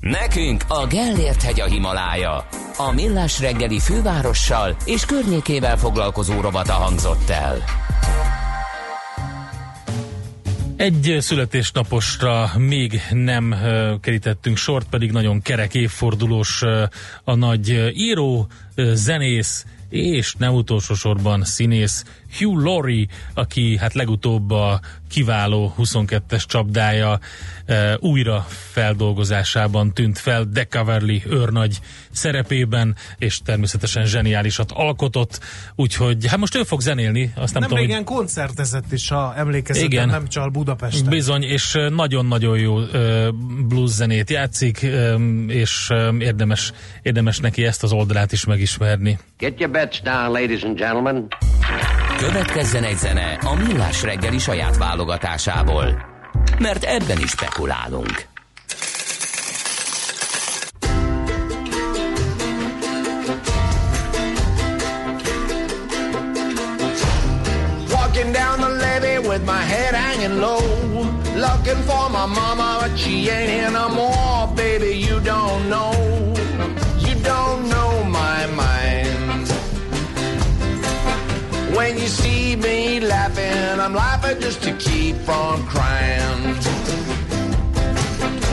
[0.00, 2.46] Nekünk a Gellért hegy a Himalája.
[2.76, 7.56] A Millás reggeli fővárossal és környékével foglalkozó rovata hangzott el.
[10.76, 13.54] Egy születésnaposra még nem
[14.00, 16.62] kerítettünk sort, pedig nagyon kerek évfordulós
[17.24, 18.46] a nagy író,
[18.76, 22.04] zenész és nem utolsó sorban színész
[22.38, 27.18] Hugh Laurie, aki hát legutóbb a kiváló 22-es csapdája
[27.66, 35.40] e, újra feldolgozásában tűnt fel De Caverly őrnagy szerepében, és természetesen zseniálisat alkotott,
[35.74, 37.32] úgyhogy hát most ő fog zenélni.
[37.34, 38.06] Azt nem, nem tudom, igen, hogy...
[38.16, 41.08] koncertezett is, a emlékezetem igen, nem csal Budapesten.
[41.08, 43.28] Bizony, és nagyon-nagyon jó uh,
[43.68, 46.72] blues zenét játszik, um, és um, érdemes,
[47.02, 49.18] érdemes neki ezt az oldalát is megismerni.
[49.38, 51.28] Get your bets down, ladies and gentlemen.
[52.18, 56.04] Következzen egy zene a Millás reggeli saját válogatásából,
[56.58, 58.26] mert ebben is spekulálunk.
[67.90, 70.60] Walking down the levee with my head hanging low
[71.36, 76.43] Looking for my mama, but she ain't here no more Baby, you don't know
[81.76, 86.54] When you see me laughing, I'm laughing just to keep from crying.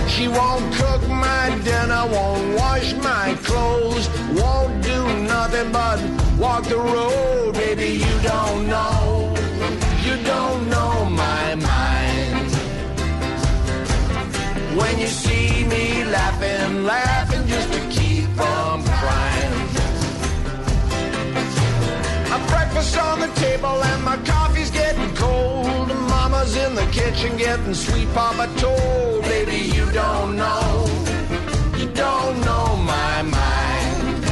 [0.09, 4.99] She won't cook my dinner, won't wash my clothes, won't do
[5.33, 5.99] nothing but
[6.39, 7.53] walk the road.
[7.53, 9.35] Baby, you don't know,
[10.03, 12.51] you don't know my mind.
[14.79, 17.20] When you see me laughing, laugh.
[22.81, 25.87] Breakfast on the table and my coffee's getting cold.
[26.09, 29.21] Mama's in the kitchen getting sweet papa told.
[29.23, 30.85] Baby, you don't know,
[31.77, 34.25] you don't know my mind.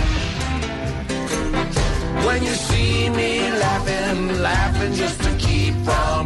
[2.25, 6.18] When you see me laughing, laughing just to keep from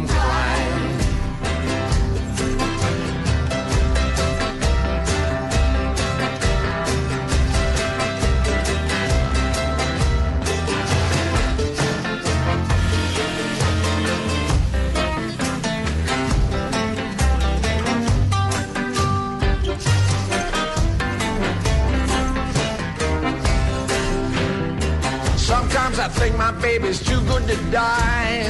[25.94, 28.42] Sometimes I think my baby's too good to die.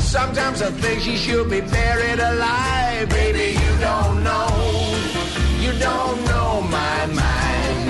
[0.00, 3.08] Sometimes I think she should be buried alive.
[3.08, 4.48] Baby, you don't know.
[5.60, 7.88] You don't know my mind.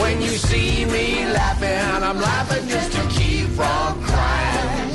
[0.00, 4.90] When you see me laughing, I'm laughing just to keep from crying.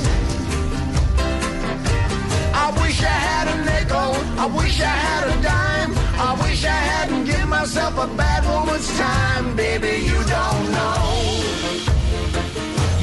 [2.52, 4.10] I wish I had a nickel.
[4.42, 5.92] I wish I had a dime.
[6.18, 9.54] I wish I hadn't given myself a bad woman's time.
[9.54, 11.49] Baby, you don't know.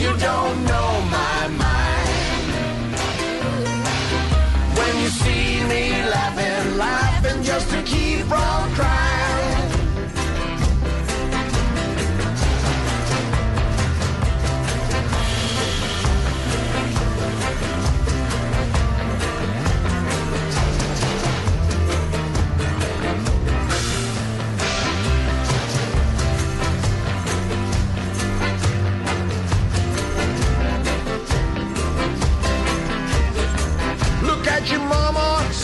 [0.07, 2.47] You don't know my mind.
[4.77, 8.86] When you see me laughing, laughing just to keep from crying.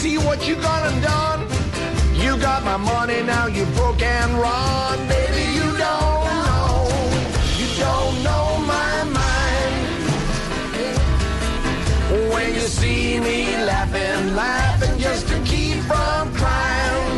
[0.03, 1.39] See what you gone and done.
[2.23, 4.97] You got my money, now you broke and run.
[5.07, 6.75] Baby, you don't know,
[7.59, 8.45] you don't know
[8.75, 9.75] my mind.
[12.33, 13.37] When you see me
[13.71, 17.13] laughing, laughing just to keep from crying.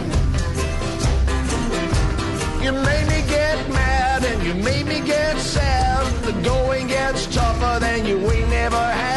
[2.63, 6.05] You made me get mad and you made me get sad.
[6.27, 9.14] The going gets tougher than you ain't never had.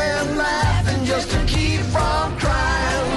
[0.00, 3.08] Laughing, laughing just to keep from crying.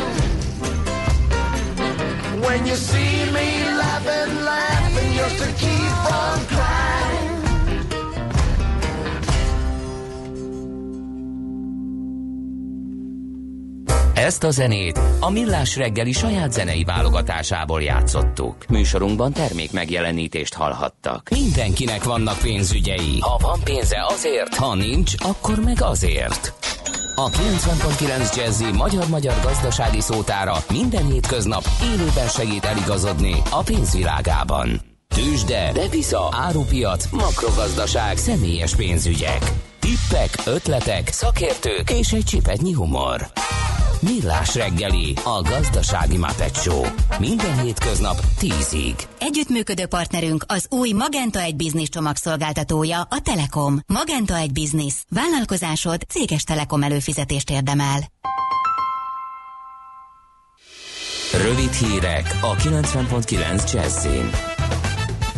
[2.42, 3.48] When you see me
[3.82, 6.53] laughing, laughing just to keep from crying.
[14.24, 18.66] Ezt a zenét a Millás reggeli saját zenei válogatásából játszottuk.
[18.70, 21.30] Műsorunkban termék megjelenítést hallhattak.
[21.30, 23.20] Mindenkinek vannak pénzügyei.
[23.20, 26.54] Ha van pénze azért, ha nincs, akkor meg azért.
[27.16, 34.82] A 90.9 Jazzy magyar-magyar gazdasági szótára minden hétköznap élőben segít eligazodni a pénzvilágában.
[35.16, 39.52] Tősde, depisza, árupiac, makrogazdaság, személyes pénzügyek.
[39.80, 43.32] Tippek, ötletek, szakértők és egy csipetnyi humor.
[44.04, 46.86] Millás reggeli, a gazdasági Muppet Show.
[47.20, 49.04] Minden hétköznap 10-ig.
[49.20, 53.80] Együttműködő partnerünk az új Magenta egy Business csomagszolgáltatója, a Telekom.
[53.88, 54.94] Magenta egy Business.
[55.10, 58.00] Vállalkozásod céges Telekom előfizetést érdemel.
[61.42, 64.53] Rövid hírek a 90.9 Jazzin.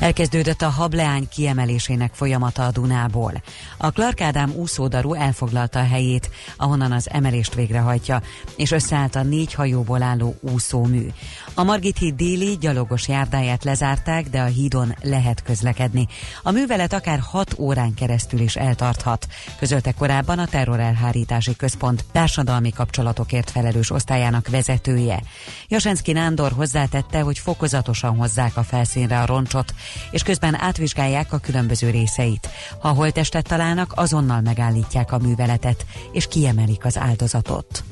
[0.06, 3.42] Elkezdődött a hableány kiemelésének folyamata a Dunából.
[3.78, 8.22] A Clark Ádám úszódarú elfoglalta a helyét, ahonnan az emelést végrehajtja,
[8.56, 11.08] és összeállt a négy hajóból álló úszómű.
[11.54, 16.08] A Margit híd déli gyalogos járdáját lezárták, de a hídon lehet közlekedni.
[16.44, 19.28] A művelet akár 6 órán keresztül is eltarthat,
[19.60, 25.22] közölte korábban a Terrorelhárítási Központ társadalmi kapcsolatokért felelős osztályának vezetője.
[25.68, 29.74] Jasenszki Nándor hozzátette, hogy fokozatosan hozzák a felszínre a roncsot,
[30.12, 32.50] és közben átvizsgálják a különböző részeit.
[32.80, 37.84] Ha holttestet találnak, azonnal megállítják a műveletet, és kiemelik az áldozatot.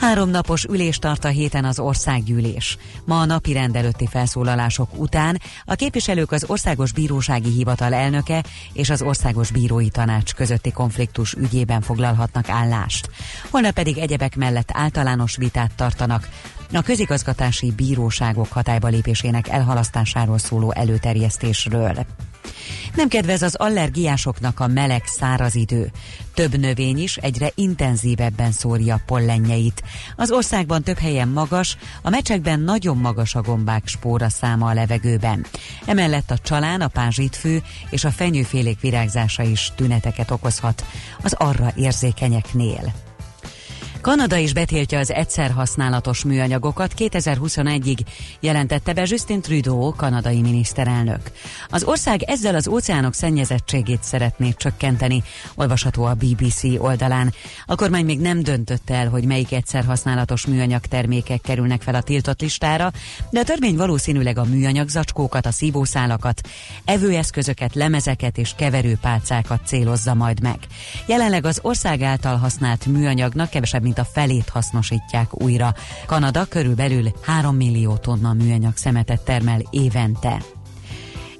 [0.00, 2.78] Három napos ülést tart a héten az országgyűlés.
[3.04, 9.02] Ma a napi rendelőtti felszólalások után a képviselők az Országos Bírósági Hivatal elnöke és az
[9.02, 13.10] Országos Bírói Tanács közötti konfliktus ügyében foglalhatnak állást.
[13.50, 16.28] Holnap pedig egyebek mellett általános vitát tartanak
[16.72, 22.06] a közigazgatási bíróságok hatályba lépésének elhalasztásáról szóló előterjesztésről.
[22.94, 25.90] Nem kedvez az allergiásoknak a meleg száraz idő.
[26.34, 29.82] Több növény is egyre intenzívebben szórja pollenjeit.
[30.16, 35.46] Az országban több helyen magas, a mecsekben nagyon magas a gombák spóra száma a levegőben.
[35.86, 40.84] Emellett a csalán, a pázsitfő és a fenyőfélék virágzása is tüneteket okozhat
[41.22, 43.03] az arra érzékenyeknél.
[44.04, 47.98] Kanada is betiltja az egyszer használatos műanyagokat 2021-ig,
[48.40, 51.20] jelentette be Justin Trudeau, kanadai miniszterelnök.
[51.68, 55.22] Az ország ezzel az óceánok szennyezettségét szeretné csökkenteni,
[55.54, 57.32] olvasható a BBC oldalán.
[57.66, 62.02] A kormány még nem döntött el, hogy melyik egyszer használatos műanyag termékek kerülnek fel a
[62.02, 62.92] tiltott listára,
[63.30, 66.48] de a törvény valószínűleg a műanyag zacskókat, a szívószálakat,
[66.84, 70.58] evőeszközöket, lemezeket és keverőpálcákat célozza majd meg.
[71.06, 75.74] Jelenleg az ország által használt műanyagnak kevesebb, mint a felét hasznosítják újra.
[76.06, 80.42] Kanada körülbelül 3 millió tonna műanyag szemetet termel évente.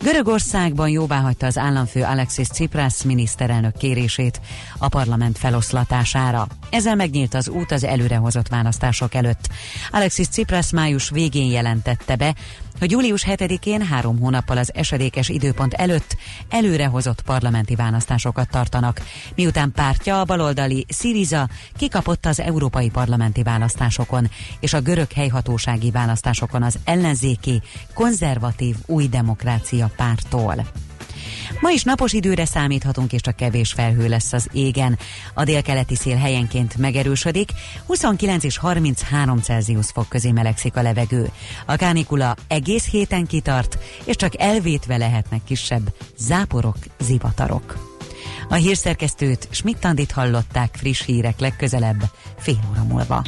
[0.04, 4.40] Görögországban jóváhagyta az államfő Alexis Tsipras miniszterelnök kérését
[4.78, 6.46] a parlament feloszlatására.
[6.70, 9.48] Ezzel megnyílt az út az előrehozott választások előtt.
[9.90, 12.34] Alexis Tsipras május végén jelentette be,
[12.78, 16.16] hogy július 7-én három hónappal az esedékes időpont előtt
[16.48, 19.00] előrehozott parlamenti választásokat tartanak,
[19.34, 26.62] miután pártja a baloldali Syriza kikapott az európai parlamenti választásokon és a görög helyhatósági választásokon
[26.62, 27.62] az ellenzéki
[27.94, 30.66] konzervatív új demokrácia pártól.
[31.60, 34.98] Ma is napos időre számíthatunk, és csak kevés felhő lesz az égen.
[35.34, 37.50] A délkeleti szél helyenként megerősödik,
[37.86, 41.30] 29 és 33 Celsius fok közé melegszik a levegő.
[41.66, 47.92] A kánikula egész héten kitart, és csak elvétve lehetnek kisebb záporok, zivatarok.
[48.48, 52.02] A hírszerkesztőt Schmidt-Tandit hallották friss hírek legközelebb,
[52.38, 53.24] fél óra múlva.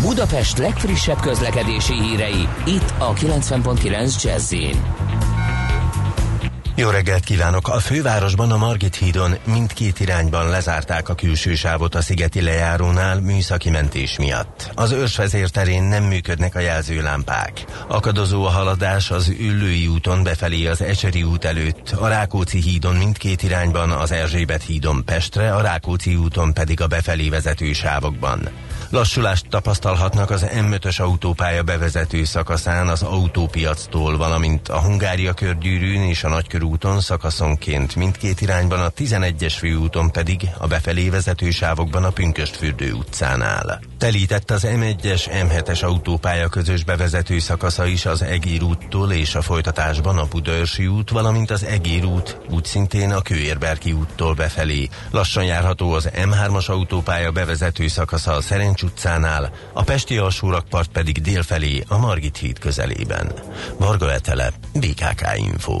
[0.00, 4.54] Budapest legfrissebb közlekedési hírei, itt a 90.9 jazz
[6.78, 7.68] jó reggelt kívánok!
[7.68, 13.70] A fővárosban a Margit hídon mindkét irányban lezárták a külső sávot a szigeti lejárónál műszaki
[13.70, 14.70] mentés miatt.
[14.74, 17.64] Az őrsvezér terén nem működnek a jelzőlámpák.
[17.88, 23.42] Akadozó a haladás az Üllői úton befelé az Ecseri út előtt, a Rákóczi hídon mindkét
[23.42, 28.48] irányban, az Erzsébet hídon Pestre, a Rákóczi úton pedig a befelé vezető sávokban.
[28.90, 36.28] Lassulást tapasztalhatnak az M5-ös autópálya bevezető szakaszán az autópiactól, valamint a Hungária körgyűrűn és a
[36.68, 43.80] Nagykörúton szakaszonként mindkét irányban, a 11-es főúton pedig a befelé vezető sávokban a Pünköstfürdő utcánál.
[43.98, 50.18] Telített az M1-es, M7-es autópálya közös bevezető szakasza is az Egér úttól és a folytatásban
[50.18, 54.88] a Budaörsi út, valamint az Egér út, úgy szintén a Kőérberki úttól befelé.
[55.10, 61.84] Lassan járható az M3-as autópálya bevezető szakasza a Szerencs utcánál, a Pesti alsórakpart pedig délfelé
[61.88, 63.32] a Margit híd közelében.
[63.78, 65.80] Varga Etele, BKK Info.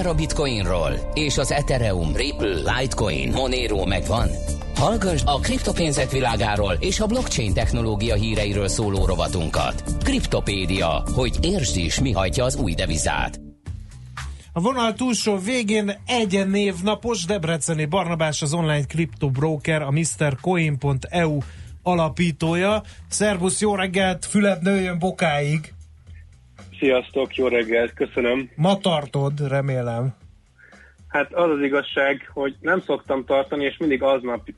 [0.00, 1.10] Már a Bitcoinról?
[1.14, 4.28] És az Ethereum, Ripple, Litecoin, Monero megvan?
[4.76, 9.82] Hallgass a kriptopénzek világáról és a blockchain technológia híreiről szóló rovatunkat.
[10.04, 13.40] Kriptopédia, hogy értsd is, mi hajtja az új devizát.
[14.52, 21.38] A vonal túlsó végén egy névnapos Debreceni Barnabás az online kriptobroker, a MrCoin.eu
[21.82, 22.82] alapítója.
[23.08, 25.74] Szervusz, jó reggelt, füled nőjön bokáig!
[26.80, 28.50] Sziasztok, jó reggelt, köszönöm.
[28.54, 30.14] Ma tartod, remélem.
[31.08, 34.48] Hát az az igazság, hogy nem szoktam tartani, és mindig aznap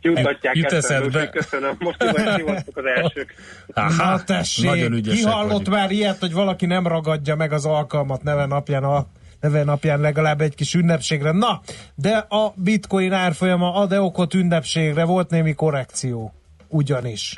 [0.00, 1.76] jutatják Jut eszembe, köszönöm.
[1.78, 2.02] Most
[2.44, 3.34] vagytok az elsők.
[3.72, 5.68] Aha, Na tessék, nagyon ki hallott vagyunk.
[5.68, 9.06] már ilyet, hogy valaki nem ragadja meg az alkalmat neve napján, a
[9.40, 11.32] neve napján legalább egy kis ünnepségre.
[11.32, 11.60] Na,
[11.94, 15.04] de a bitcoin árfolyama ad-e okot ünnepségre?
[15.04, 16.32] Volt némi korrekció.
[16.68, 17.36] Ugyanis.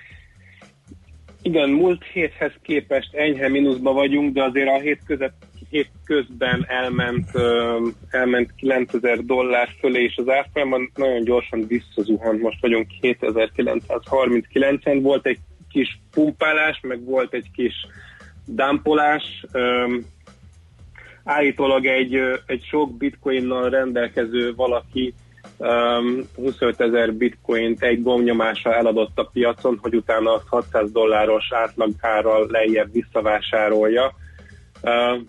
[1.47, 7.31] Igen, múlt héthez képest enyhe mínuszba vagyunk, de azért a hét, között, hét közben elment,
[8.11, 12.41] elment 9000 dollár fölé, és az árfolyamban nagyon gyorsan visszazuhant.
[12.41, 14.99] Most vagyunk 7939-en.
[15.03, 15.39] Volt egy
[15.71, 17.75] kis pumpálás, meg volt egy kis
[18.47, 19.45] dámpolás.
[21.25, 22.15] Állítólag egy,
[22.47, 25.15] egy sok bitcoinnal rendelkező valaki
[25.57, 32.47] um, 25 ezer bitcoint egy gombnyomásra eladott a piacon, hogy utána azt 600 dolláros átlagárral
[32.51, 34.15] lejjebb visszavásárolja.
[34.83, 35.21] Uh,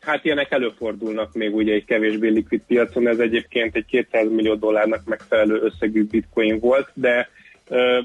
[0.00, 5.04] hát ilyenek előfordulnak még ugye egy kevésbé likvid piacon, ez egyébként egy 200 millió dollárnak
[5.04, 7.28] megfelelő összegű bitcoin volt, de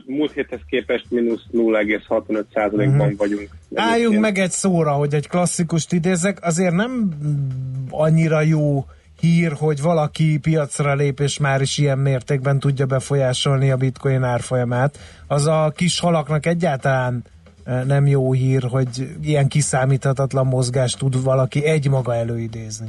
[0.05, 3.17] múlt héthez képest mínusz 0,65%-ban Mhm.
[3.17, 3.49] vagyunk.
[3.75, 7.09] Álljunk meg egy szóra, hogy egy klasszikust idézek, azért nem
[7.89, 8.85] annyira jó
[9.23, 14.97] hír, hogy valaki piacra lép, és már is ilyen mértékben tudja befolyásolni a bitcoin árfolyamát.
[15.27, 17.23] Az a kis halaknak egyáltalán
[17.63, 18.87] eh, nem jó hír, hogy
[19.21, 22.87] ilyen kiszámíthatatlan mozgást tud valaki egymaga előidézni.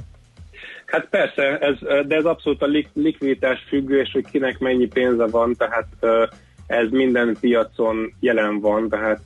[0.87, 1.77] Hát persze, ez,
[2.07, 6.25] de ez abszolút a lik- likviditás függő, és hogy kinek mennyi pénze van, tehát ö,
[6.67, 9.21] ez minden piacon jelen van, tehát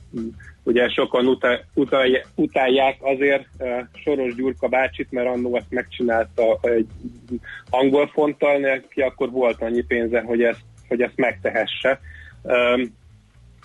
[0.69, 6.87] ugye sokan uta- utalj- utálják azért ö, Soros Gyurka bácsit, mert annó ezt megcsinálta egy
[7.69, 11.99] angol fonttal, neki akkor volt annyi pénze, hogy ezt, hogy ezt megtehesse.
[12.43, 12.83] Ö,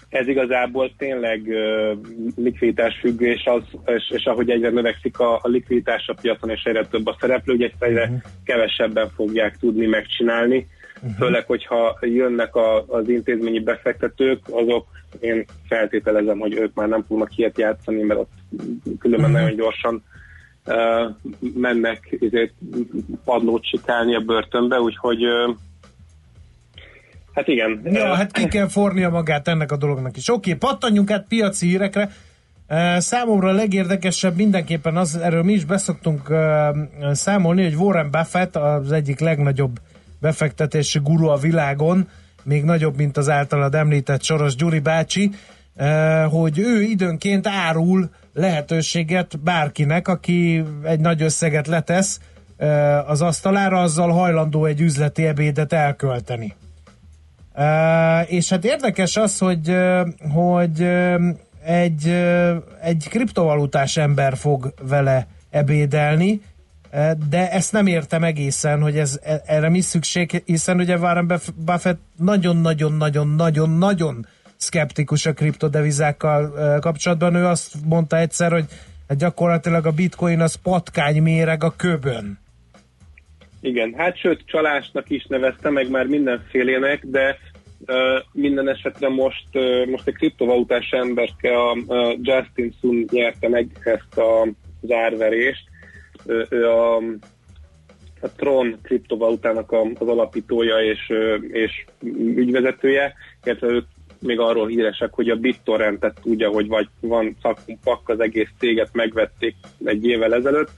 [0.09, 1.99] ez igazából tényleg uh,
[2.37, 6.63] likviditás függő, és, az, és, és ahogy egyre növekszik a, a likviditás a piacon, és
[6.63, 8.19] egyre több a szereplő, ugye ezt egyre uh-huh.
[8.45, 10.67] kevesebben fogják tudni megcsinálni.
[11.05, 11.19] Uh-huh.
[11.19, 14.87] Főleg, hogyha jönnek a, az intézményi befektetők, azok
[15.21, 18.33] én feltételezem, hogy ők már nem fognak ilyet játszani, mert ott
[18.99, 19.45] különben uh-huh.
[19.45, 20.03] nagyon gyorsan
[20.67, 21.15] uh,
[21.55, 22.53] mennek ezért
[23.25, 25.57] padlót sikálni a börtönbe, úgyhogy uh,
[27.35, 27.81] Hát igen.
[27.85, 30.29] Ja, hát ki kell fornia magát ennek a dolognak is.
[30.29, 32.11] Oké, pattanjunk át piaci hírekre.
[32.97, 36.33] Számomra a legérdekesebb mindenképpen az, erről mi is beszoktunk
[37.13, 39.79] számolni, hogy Warren Buffett az egyik legnagyobb
[40.25, 42.09] befektetési guru a világon,
[42.43, 45.31] még nagyobb, mint az általad említett Soros Gyuri bácsi,
[45.77, 52.20] eh, hogy ő időnként árul lehetőséget bárkinek, aki egy nagy összeget letesz
[52.57, 56.55] eh, az asztalára, azzal hajlandó egy üzleti ebédet elkölteni.
[57.57, 59.77] Uh, és hát érdekes az, hogy,
[60.33, 60.83] hogy
[61.64, 62.09] egy,
[62.81, 66.41] egy kriptovalutás ember fog vele ebédelni,
[67.28, 71.55] de ezt nem értem egészen, hogy ez, e- erre mi szükség, hiszen ugye Warren Buff-
[71.64, 74.26] Buffett nagyon-nagyon-nagyon-nagyon-nagyon
[74.57, 77.34] szkeptikus a kriptodevizákkal kapcsolatban.
[77.34, 78.64] Ő azt mondta egyszer, hogy
[79.09, 82.38] hát gyakorlatilag a bitcoin az patkány méreg a köbön.
[83.61, 87.38] Igen, hát sőt, csalásnak is nevezte meg már mindenfélének, de
[87.86, 87.97] uh,
[88.32, 94.18] minden esetre most, uh, most egy kriptovalutás emberke, a uh, Justin Sun nyerte meg ezt
[94.18, 94.42] a,
[94.82, 95.72] az árverést.
[96.27, 96.97] Ő, ő a,
[98.20, 101.12] a Tron kriptovalutának az alapítója és,
[101.49, 101.85] és
[102.35, 103.14] ügyvezetője,
[103.45, 103.85] illetve ők
[104.20, 108.89] még arról híresek, hogy a BitTorrentet tudja, hogy vagy van szakunk pak, az egész céget
[108.93, 109.55] megvették
[109.85, 110.70] egy évvel ezelőtt,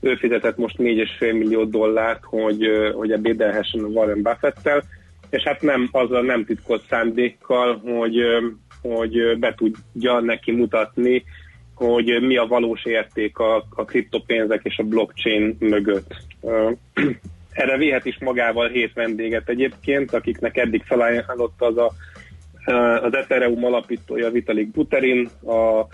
[0.00, 4.82] ő fizetett most 4,5 millió dollárt, hogy, hogy ebédelhessen a Warren Buffettel,
[5.30, 8.16] és hát nem azzal nem titkolt szándékkal, hogy,
[8.82, 11.24] hogy be tudja neki mutatni,
[11.76, 16.16] hogy mi a valós érték a, a kriptopénzek és a blockchain mögött.
[17.52, 21.92] Erre vihet is magával hét vendéget egyébként, akiknek eddig felajánlott az a,
[23.02, 25.86] az Ethereum alapítója Vitalik Buterin, a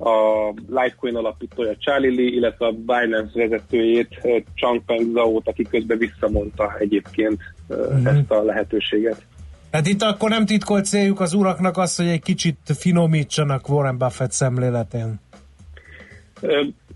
[0.00, 4.20] a Litecoin alapítója Charlie Lee, illetve a Binance vezetőjét
[4.54, 8.06] Changpeng Zhao-t, aki közben visszamondta egyébként Mhm.
[8.06, 9.26] uh, ezt a lehetőséget.
[9.72, 14.32] Hát itt akkor nem titkolt céljuk az uraknak az, hogy egy kicsit finomítsanak Warren Buffett
[14.32, 15.20] szemléletén.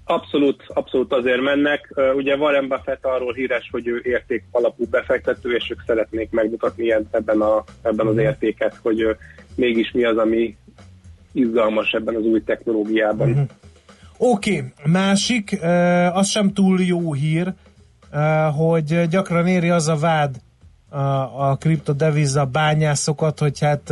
[0.04, 1.94] Abszolút, abszolút azért mennek.
[2.16, 7.08] Ugye Warren Buffett arról híres, hogy ő érték alapú befektető, és ők szeretnék megmutatni ilyen,
[7.10, 9.16] ebben, a, ebben az értéket, hogy
[9.54, 10.56] mégis mi az, ami
[11.32, 13.28] izgalmas ebben az új technológiában.
[13.28, 13.40] Mhm.
[14.16, 14.72] Oké, okay.
[14.92, 15.58] másik,
[16.12, 17.52] az sem túl jó hír,
[18.56, 20.36] hogy gyakran éri az a vád
[20.92, 23.90] a, a kriptodeviza bányászokat, hogy hát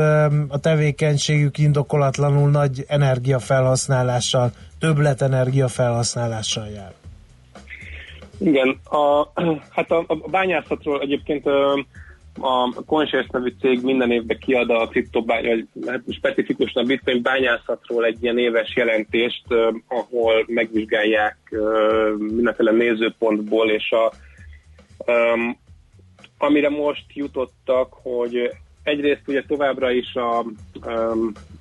[0.48, 6.92] a tevékenységük indokolatlanul nagy energiafelhasználással, többlet energiafelhasználással jár.
[8.38, 9.28] Igen, a,
[9.70, 11.46] hát a, a bányászatról egyébként
[12.40, 18.04] a Conscious nevű cég minden évben kiad a kriptobány, vagy hát specifikusan a bitcoin bányászatról
[18.04, 19.44] egy ilyen éves jelentést,
[19.88, 21.36] ahol megvizsgálják
[22.18, 24.12] mindenféle nézőpontból, és a,
[26.42, 28.50] amire most jutottak, hogy
[28.82, 30.44] egyrészt ugye továbbra is a,
[30.86, 31.12] ö,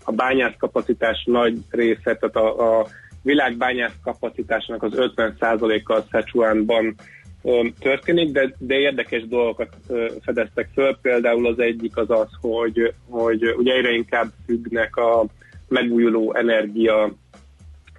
[0.03, 2.87] a bányász kapacitás nagy része, tehát a, a
[3.23, 6.95] világbányász kapacitásának az 50%-a Szechuanban
[7.43, 9.75] ö, történik, de, de érdekes dolgokat
[10.21, 10.97] fedeztek föl.
[11.01, 15.25] Például az egyik az az, hogy, hogy ugye egyre inkább függnek a
[15.67, 17.13] megújuló energia,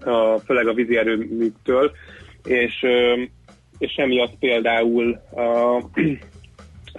[0.04, 1.92] a, főleg a vízi erőműktől,
[2.44, 2.86] és,
[3.78, 5.80] és emiatt például a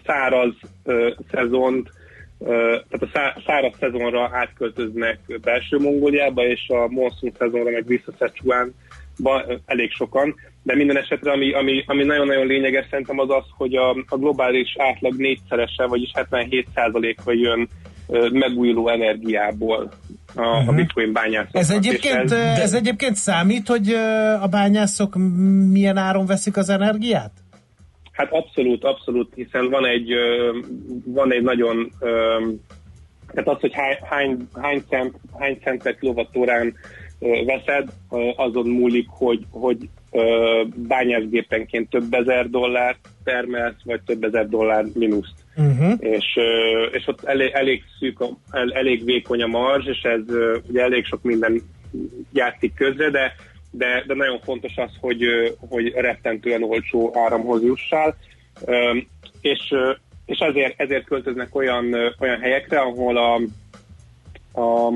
[0.05, 1.91] száraz ö, szezont,
[2.39, 8.11] ö, tehát a szá- száraz szezonra átköltöznek belső Mongóliába, és a monszun szezonra meg vissza
[8.19, 13.45] Szechuánba ö, elég sokan, de minden esetre ami, ami, ami nagyon-nagyon lényeges szerintem az az,
[13.57, 17.69] hogy a, a globális átlag négyszerese, vagyis 77%-a jön
[18.31, 19.91] megújuló energiából
[20.35, 20.67] a, uh-huh.
[20.67, 21.61] a bitcoin bányászatnak.
[21.61, 23.89] Ez egyébként, ez, ez egyébként számít, hogy
[24.41, 25.15] a bányászok
[25.71, 27.31] milyen áron veszik az energiát?
[28.11, 30.13] Hát abszolút, abszolút, hiszen van egy,
[31.05, 31.91] van egy nagyon,
[33.33, 36.73] tehát az, hogy hány, hány, hány, cent, hány centet kilovattórán
[37.19, 37.89] ö, veszed,
[38.35, 39.77] azon múlik, hogy, hogy
[40.75, 45.33] bányászgépenként több ezer dollárt termelsz, vagy több ezer dollár mínuszt.
[45.57, 45.93] Uh-huh.
[45.99, 50.21] És, ö, és ott elég, elég szűk, a, el, elég vékony a marzs, és ez
[50.69, 51.61] ugye elég sok minden
[52.33, 53.35] játszik közre, de
[53.71, 55.23] de, de nagyon fontos az, hogy,
[55.69, 58.17] hogy rettentően olcsó áramhoz jussál,
[59.41, 59.73] és,
[60.25, 63.35] és ezért, ezért költöznek olyan, olyan helyekre, ahol a,
[64.61, 64.93] a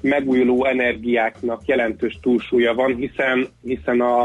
[0.00, 4.22] megújuló energiáknak jelentős túlsúlya van, hiszen, hiszen a,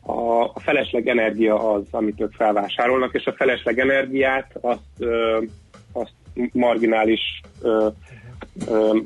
[0.00, 5.10] a, felesleg energia az, amit ők felvásárolnak, és a felesleg energiát azt,
[5.92, 6.12] azt
[6.52, 7.40] marginális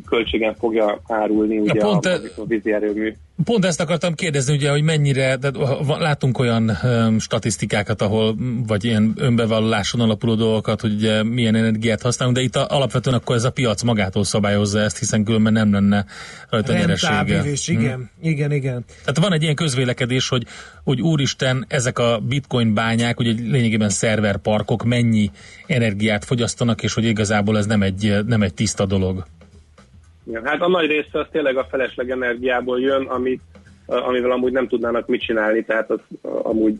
[0.08, 3.14] költségen fogja árulni ugye pont a, e- a vízi erőmű.
[3.44, 5.50] Pont ezt akartam kérdezni, ugye, hogy mennyire, de
[5.98, 8.36] látunk olyan um, statisztikákat, ahol,
[8.66, 13.36] vagy ilyen önbevalláson alapuló dolgokat, hogy ugye milyen energiát használunk, de itt a, alapvetően akkor
[13.36, 16.06] ez a piac magától szabályozza ezt, hiszen különben nem lenne
[16.50, 17.12] rajta nyeresége.
[17.12, 18.10] Rentábilis, igen, hmm.
[18.20, 18.84] igen, igen.
[19.00, 20.46] Tehát van egy ilyen közvélekedés, hogy,
[20.84, 25.30] hogy úristen, ezek a bitcoin bányák, ugye lényegében szerverparkok mennyi
[25.66, 29.26] energiát fogyasztanak, és hogy igazából ez nem egy, nem egy tiszta dolog.
[30.26, 33.42] Igen, hát a nagy része az tényleg a felesleg energiából jön, amit,
[33.86, 36.76] amivel amúgy nem tudnának mit csinálni, tehát az amúgy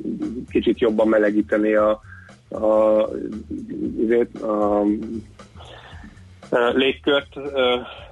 [0.51, 2.01] kicsit jobban melegíteni a,
[2.49, 2.59] a,
[4.05, 4.81] azért, a,
[6.51, 7.35] a légkört,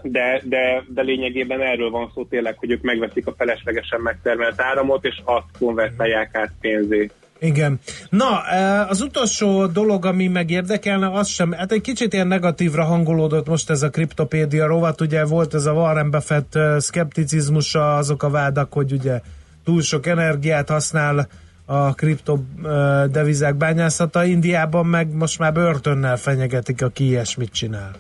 [0.02, 5.04] de, de, de lényegében erről van szó tényleg, hogy ők megveszik a feleslegesen megtermelt áramot,
[5.04, 7.10] és azt konvertálják át pénzé.
[7.42, 7.78] Igen.
[8.10, 12.84] Na, eh, az utolsó dolog, ami meg érdekelne, az sem, hát egy kicsit ilyen negatívra
[12.84, 18.22] hangolódott most ez a kriptopédia rovat, ugye volt ez a Warren Buffett eh, szkepticizmusa, azok
[18.22, 19.20] a vádak, hogy ugye
[19.64, 21.28] túl sok energiát használ
[21.64, 27.90] a kriptodevizák bányászata, Indiában meg most már börtönnel fenyegetik, aki ilyesmit csinál.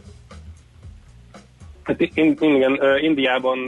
[1.82, 2.36] Hát igen,
[3.00, 3.58] Indiában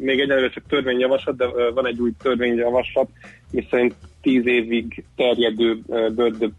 [0.00, 3.08] még egyelőre csak törvényjavaslat, de van egy új törvényjavaslat,
[3.50, 5.78] miszerint tíz évig terjedő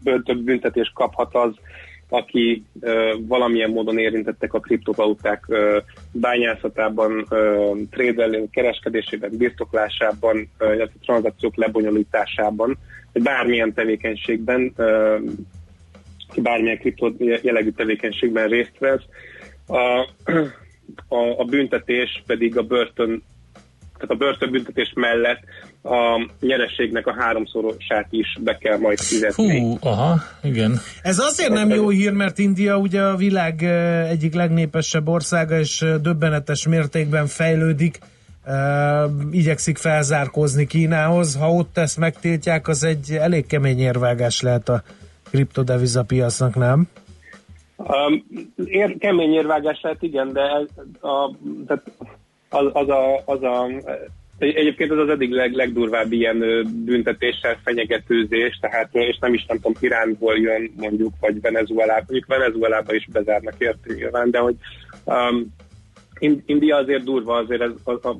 [0.02, 1.52] börtönbüntetés kaphat az,
[2.08, 2.64] aki
[3.18, 5.46] valamilyen módon érintettek a kriptovaluták
[6.12, 7.26] bányászatában,
[7.90, 12.78] trédelő, kereskedésében, birtoklásában, illetve tranzakciók lebonyolításában,
[13.12, 14.74] vagy bármilyen tevékenységben,
[16.36, 19.02] bármilyen kripto jellegű tevékenységben részt vesz.
[19.66, 19.78] A,
[21.08, 23.22] a, a büntetés pedig a börtön
[23.94, 25.40] tehát a börtönbüntetés mellett
[25.84, 29.60] a nyerességnek a háromszorosát is be kell majd fizetni.
[29.60, 30.80] Fú, aha, igen.
[31.02, 35.82] Ez azért nem jó hír, mert India ugye a világ eh, egyik legnépesebb országa, és
[35.82, 37.98] eh, döbbenetes mértékben fejlődik,
[38.46, 41.36] uh, igyekszik felzárkózni Kínához.
[41.36, 44.82] Ha ott ezt megtiltják, az egy elég kemény érvágás lehet a
[45.30, 46.88] kriptodeviza piacnak, nem?
[47.76, 48.24] Um,
[48.64, 50.42] ér, kemény érvágás lehet, igen, de
[51.00, 51.36] a,
[51.66, 51.82] tehát
[52.48, 53.66] az, az, a, az a
[54.38, 56.38] Egyébként ez az eddig leg, legdurvább ilyen
[56.84, 62.94] büntetéssel fenyegetőzés, tehát és nem is nem tudom, Iránból jön mondjuk, vagy Venezuelából, mondjuk Venezuelába
[62.94, 64.54] is bezárnak érte nyilván, de hogy
[65.04, 65.46] um,
[66.18, 68.16] In- India azért durva, azért ez, a, a,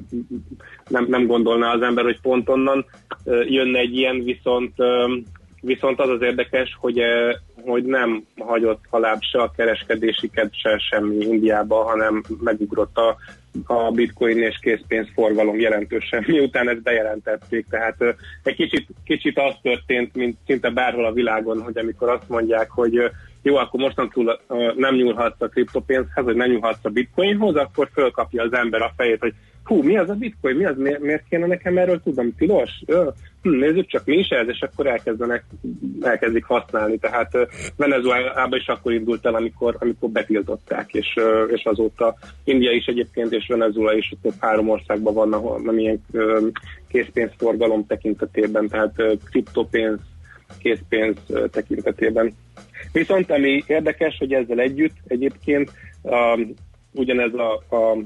[0.88, 2.86] nem, nem gondolná az ember, hogy pont onnan
[3.46, 5.16] jönne egy ilyen, viszont ö,
[5.64, 7.32] viszont az az érdekes, hogy, ö,
[7.64, 13.16] hogy nem hagyott haláb se a kereskedésiket, se semmi Indiába, hanem megugrott a,
[13.66, 17.66] a bitcoin és készpénzforgalom jelentősen, miután ezt bejelentették.
[17.70, 18.10] Tehát ö,
[18.42, 22.96] egy kicsit, kicsit az történt, mint szinte bárhol a világon, hogy amikor azt mondják, hogy
[22.96, 23.06] ö,
[23.44, 24.40] jó, akkor mostantól
[24.76, 29.20] nem nyúlhatsz a kriptopénzhez, vagy nem nyúlhatsz a bitcoinhoz, akkor fölkapja az ember a fejét,
[29.20, 29.34] hogy
[29.64, 32.70] hú, mi az a bitcoin, mi az, miért, miért kéne nekem erről tudom, tilos?
[33.42, 35.44] Hm, nézzük csak, mi is ez, és akkor elkezdenek,
[36.00, 36.98] elkezdik használni.
[36.98, 37.30] Tehát
[37.76, 41.14] Venezuelában is akkor indult el, amikor, amikor betiltották, és,
[41.48, 42.14] és azóta
[42.44, 46.00] India is egyébként, és Venezuela is több három országban van, ahol nem ilyen
[46.88, 48.94] készpénzforgalom tekintetében, tehát
[49.30, 49.98] kriptopénz,
[50.58, 51.16] készpénz
[51.50, 52.32] tekintetében.
[52.92, 55.72] Viszont ami érdekes, hogy ezzel együtt egyébként
[56.02, 56.54] um,
[56.92, 57.96] ugyanez a, a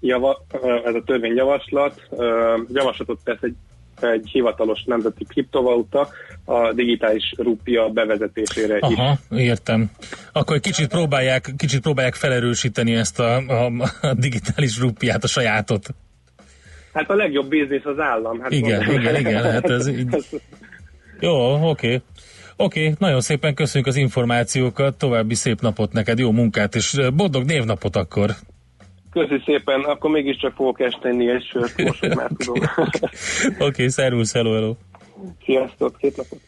[0.00, 0.44] java,
[0.84, 2.08] ez a törvényjavaslat
[2.72, 3.54] javaslatot tesz egy,
[4.00, 6.08] egy hivatalos nemzeti kriptovaluta
[6.44, 8.96] a digitális rupia bevezetésére is.
[8.96, 9.90] Aha, értem.
[10.32, 15.94] Akkor kicsit próbálják, kicsit próbálják felerősíteni ezt a, a, a digitális rupiát, a sajátot.
[16.92, 18.40] Hát a legjobb biznisz az állam.
[18.40, 19.00] Hát Igen, mondom.
[19.00, 20.06] igen, igen, hát ez így.
[21.20, 22.00] Jó, oké.
[22.56, 27.96] Oké, nagyon szépen köszönjük az információkat, további szép napot neked, jó munkát, és boldog névnapot
[27.96, 28.30] akkor.
[29.10, 32.62] Köszi szépen, akkor mégiscsak fogok este inni egy sört, most már tudom.
[32.86, 34.74] Oké, okay, szervusz, hello, hello.
[35.44, 36.40] Sziasztok, szép napot.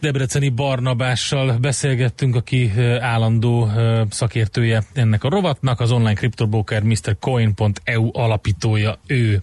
[0.00, 2.70] Debreceni Barnabással beszélgettünk, aki
[3.00, 3.68] állandó
[4.10, 9.42] szakértője ennek a rovatnak, az online kriptobroker MrCoin.eu alapítója ő.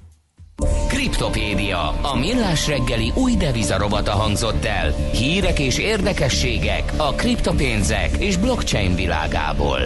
[0.88, 4.94] Kriptopédia, a millás reggeli új devizarobata hangzott el.
[5.12, 9.80] Hírek és érdekességek a kriptopénzek és blockchain világából.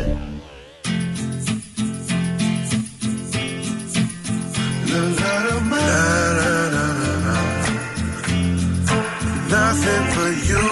[9.50, 10.66] Nothing but you.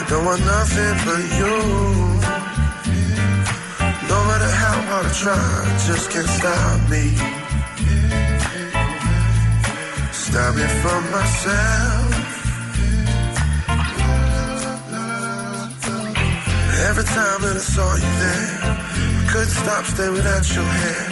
[0.00, 2.23] I don't want nothing but you.
[4.08, 7.04] No matter how hard I try, just can't stop me.
[10.12, 12.14] Stop me from myself.
[16.88, 21.04] Every time that I saw you there, I couldn't stop staring at your hair.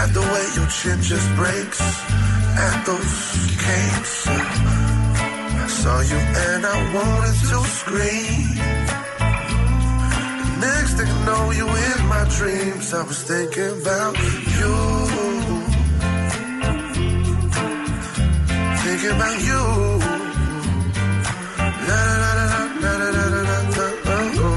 [0.00, 3.14] At the way your chin just breaks, at those
[3.66, 4.26] cakes.
[4.26, 8.53] I saw you and I wanted to scream.
[10.64, 12.94] Next thing I know, you in my dreams.
[12.94, 14.16] I was thinking about
[14.56, 14.74] you.
[18.84, 19.62] Thinking about you.
[21.88, 22.52] La la la la
[22.84, 24.50] la la la la la la la.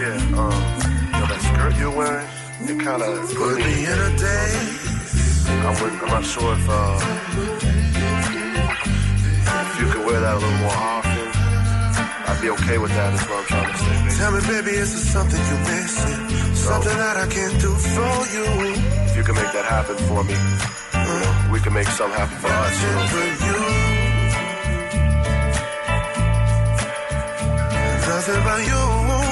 [0.00, 0.60] Yeah, um,
[1.18, 2.28] yo, that skirt you're wearing,
[2.70, 4.90] it kind of put me in a daze.
[5.48, 7.89] I I'm not sure if, uh, if you could
[10.10, 11.28] wear that a little more often.
[12.28, 13.94] I'd be okay with that, is what I'm trying to say.
[14.02, 14.10] baby.
[14.18, 16.20] Tell me, baby, is there something you're missing?
[16.54, 18.46] Something that I can do for you?
[19.06, 22.38] If you can make that happen for me, you know, we can make something happen
[22.42, 23.06] for us, you know.
[23.14, 23.58] For you.
[28.10, 29.29] Nothing but you.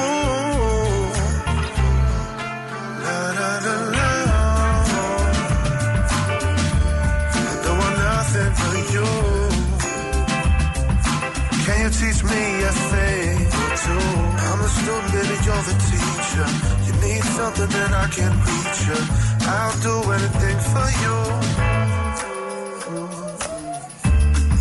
[11.88, 14.04] You teach me a thing or two?
[14.46, 16.48] I'm the student, baby, you're the teacher.
[16.86, 19.00] You need something that I can reach you.
[19.56, 21.16] I'll do anything for you.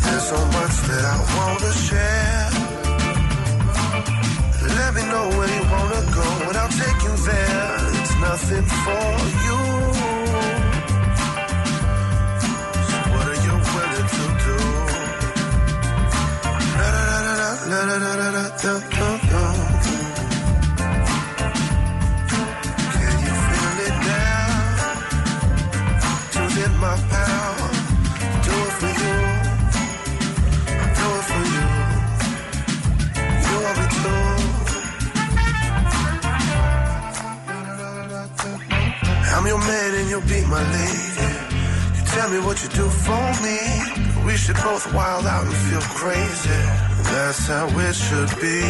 [0.03, 2.49] There's so much that I wanna share.
[4.79, 7.77] Let me know where you wanna go, and I'll take you there.
[7.99, 9.07] It's nothing for
[9.45, 9.96] you.
[39.57, 41.27] Your man and you'll be my lady.
[41.95, 44.06] You tell me what you do for me.
[44.27, 46.61] We should both wild out and feel crazy.
[47.11, 48.61] That's how it should be.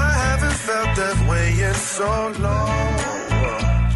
[0.00, 2.10] I haven't felt that way in so
[2.46, 2.92] long.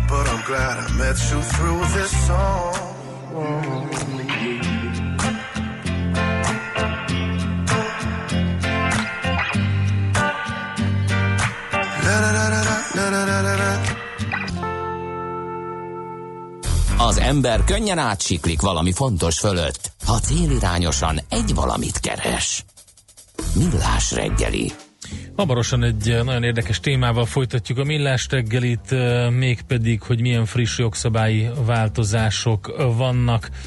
[0.08, 2.86] But I'm glad I met you through this song.
[16.98, 22.64] Az ember könnyen átsiklik valami fontos fölött, ha célirányosan egy valamit keres.
[23.54, 24.72] Millás reggeli.
[25.36, 30.78] Hamarosan egy eh, nagyon érdekes témával folytatjuk a millás reggelit, eh, mégpedig, hogy milyen friss
[30.78, 33.58] jogszabályi változások vannak eh,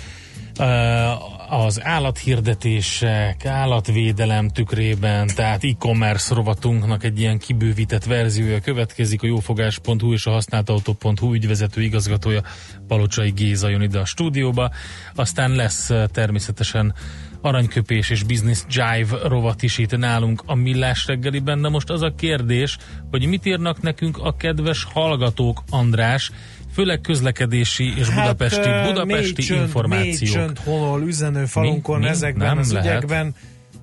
[1.49, 9.23] az állathirdetések, állatvédelem tükrében, tehát e-commerce rovatunknak egy ilyen kibővített verziója következik.
[9.23, 12.41] A jófogás.hu és a használtautó.hu ügyvezető igazgatója
[12.87, 14.71] Palocsai Géza jön ide a stúdióba.
[15.15, 16.93] Aztán lesz természetesen
[17.41, 22.13] aranyköpés és business jive rovat is itt nálunk a millás reggeliben, de most az a
[22.17, 22.77] kérdés,
[23.11, 26.31] hogy mit írnak nekünk a kedves hallgatók, András,
[26.79, 30.19] főleg közlekedési és budapesti, hát, budapesti mély csönd, információk.
[30.19, 32.03] Mély csönd honol üzenőfalunkon Mi?
[32.03, 32.09] Mi?
[32.09, 32.87] ezekben Nem az lehet.
[32.87, 33.35] ügyekben.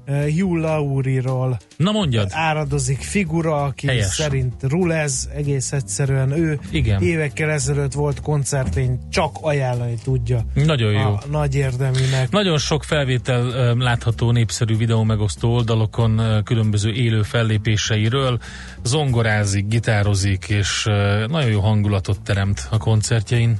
[0.06, 2.28] Hugh Lauriról Na mondjad.
[2.32, 4.06] áradozik figura, aki Helyes.
[4.06, 7.02] szerint rulez, egész egyszerűen ő Igen.
[7.02, 10.98] évekkel ezelőtt volt koncertén, csak ajánlani tudja Nagyon jó.
[11.00, 12.30] a nagy érdeműnek.
[12.30, 18.38] Nagyon sok felvétel ö, látható népszerű videó megosztó oldalokon ö, különböző élő fellépéseiről.
[18.82, 20.82] Zongorázik, gitározik, és
[21.28, 23.56] nagyon jó hangulatot teremt a koncertjein.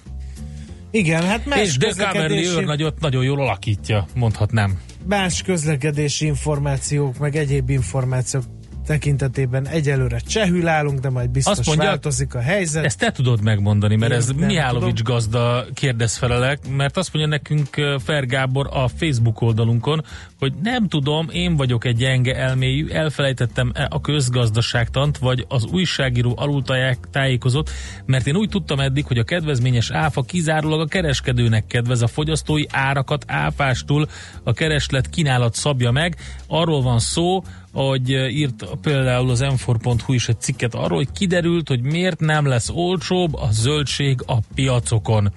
[0.90, 4.78] Igen, hát más és Decameron közlekedési, őrnagyot nagyon jól alakítja, mondhatnám.
[5.06, 8.44] Más közlekedési információk, meg egyéb információk
[8.86, 12.84] tekintetében egyelőre csehül állunk, de majd biztos Azt mondja, változik a helyzet.
[12.84, 15.14] Ezt te tudod megmondani, mert Én ez Mihálovics tudom.
[15.14, 20.04] gazda kérdezfelelek, mert azt mondja nekünk ö, Fer Gábor a Facebook oldalunkon,
[20.38, 26.62] hogy nem tudom, én vagyok egy gyenge elmélyű, elfelejtettem a közgazdaságtant, vagy az újságíró alul
[26.62, 27.70] tájék- tájékozott,
[28.04, 32.64] mert én úgy tudtam eddig, hogy a kedvezményes áfa kizárólag a kereskedőnek kedvez, a fogyasztói
[32.70, 34.06] árakat áfástul
[34.42, 36.16] a kereslet kínálat szabja meg.
[36.46, 37.42] Arról van szó,
[37.84, 42.68] hogy írt például az m is egy cikket arról, hogy kiderült, hogy miért nem lesz
[42.68, 45.32] olcsóbb a zöldség a piacokon.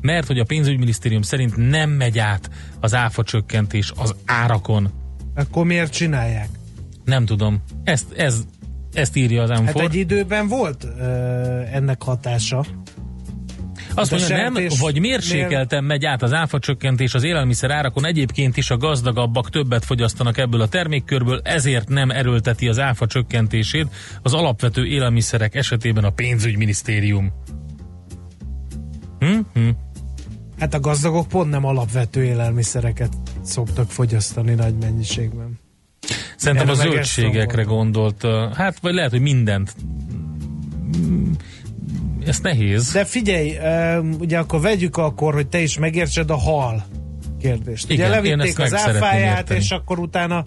[0.00, 2.50] Mert hogy a pénzügyminisztérium szerint nem megy át
[2.80, 4.90] az áfa csökkentés az árakon.
[5.34, 6.48] Akkor miért csinálják?
[7.04, 7.62] Nem tudom.
[7.84, 8.40] Ezt, ez,
[8.92, 11.04] ezt írja az m Hát egy időben volt ö,
[11.72, 12.64] ennek hatása.
[13.94, 18.56] Azt De mondja, nem, vagy mérsékelten megy át az áfa csökkentés az élelmiszer árakon, egyébként
[18.56, 23.86] is a gazdagabbak többet fogyasztanak ebből a termékkörből, ezért nem erőlteti az áfa csökkentését
[24.22, 27.32] az alapvető élelmiszerek esetében a pénzügyminisztérium.
[29.18, 29.38] Hm?
[29.52, 29.68] Hm.
[30.58, 33.12] Hát a gazdagok pont nem alapvető élelmiszereket
[33.42, 35.58] szoktak fogyasztani nagy mennyiségben.
[36.36, 39.74] Szerintem a Erre ezt zöldségekre gondolt, hát vagy lehet, hogy mindent.
[42.26, 42.92] Ez nehéz.
[42.92, 43.56] De figyelj,
[44.18, 46.84] ugye akkor vegyük akkor, hogy te is megértsed a hal
[47.40, 47.90] kérdést.
[47.90, 50.44] Igen, ugye levitték az áfáját, és akkor utána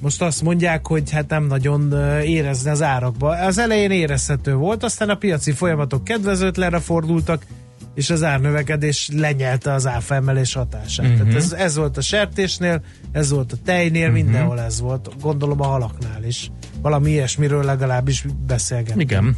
[0.00, 3.28] most azt mondják, hogy hát nem nagyon ö, érezni az árakba.
[3.28, 7.46] Az elején érezhető volt, aztán a piaci folyamatok kedvezőtlenre fordultak,
[7.94, 11.06] és az árnövekedés lenyelte az áfa emelés hatását.
[11.06, 11.16] Mhm.
[11.16, 15.08] Tehát ez, ez volt a sertésnél, ez volt a tejnél, mindenhol ez volt.
[15.20, 16.50] Gondolom a halaknál is.
[16.82, 19.00] Valami ilyesmiről legalábbis beszélgetünk.
[19.00, 19.36] Igen.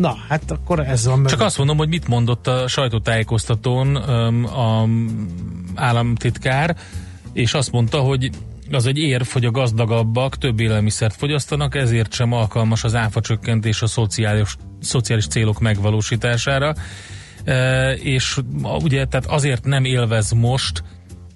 [0.00, 1.26] Na, hát akkor ez van.
[1.26, 4.88] Csak azt mondom, hogy mit mondott a sajtótájékoztatón öm, a
[5.74, 6.76] államtitkár,
[7.32, 8.30] és azt mondta, hogy
[8.70, 13.82] az egy érv, hogy a gazdagabbak több élelmiszert fogyasztanak, ezért sem alkalmas az áfa csökkentés
[13.82, 16.74] a szociális, szociális célok megvalósítására.
[17.44, 20.82] E, és ugye, tehát azért nem élvez most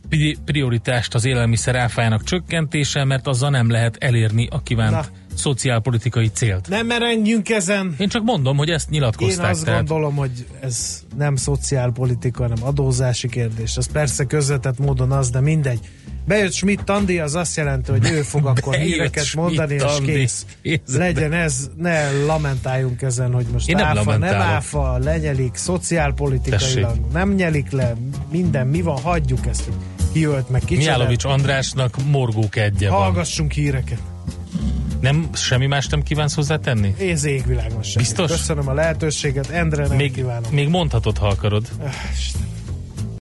[0.08, 5.04] pri- prioritást az élelmiszer áfájának csökkentése, mert azzal nem lehet elérni a kívánt Na.
[5.36, 6.68] Szociálpolitikai célt.
[6.68, 7.94] Nem merengjünk ezen.
[7.98, 9.50] Én csak mondom, hogy ezt Én nyilatkozták.
[9.50, 13.76] azt tehát- gondolom, hogy ez nem szociálpolitika, hanem adózási kérdés.
[13.76, 15.78] Ez persze közvetett módon az, de mindegy.
[16.26, 20.46] Bejött Schmidt Andi, az azt jelenti, hogy ő fog akkor híreket Schmidt mondani, és kész.
[20.62, 20.80] Kész.
[20.96, 24.46] Legyen ez, ne lamentáljunk ezen, hogy most Én nem áfa, nem lamentálok.
[24.46, 27.12] áfa, lenyelik, szociálpolitikailag, Tessék.
[27.12, 27.94] nem nyelik le,
[28.30, 29.74] minden, mi van, hagyjuk ezt, hogy
[30.12, 30.76] ki ölt meg kicsoda.
[30.86, 32.98] Mihálovics Andrásnak morgók egye van.
[32.98, 33.98] Hallgassunk híreket.
[35.04, 36.94] Nem, semmi más nem kívánsz hozzátenni?
[36.98, 37.94] Ez égvilágos.
[37.94, 38.30] Biztos?
[38.30, 40.52] Köszönöm a lehetőséget, Endre nem Még, kívánom.
[40.52, 41.68] még mondhatod, ha akarod.
[42.12, 42.48] Istenem.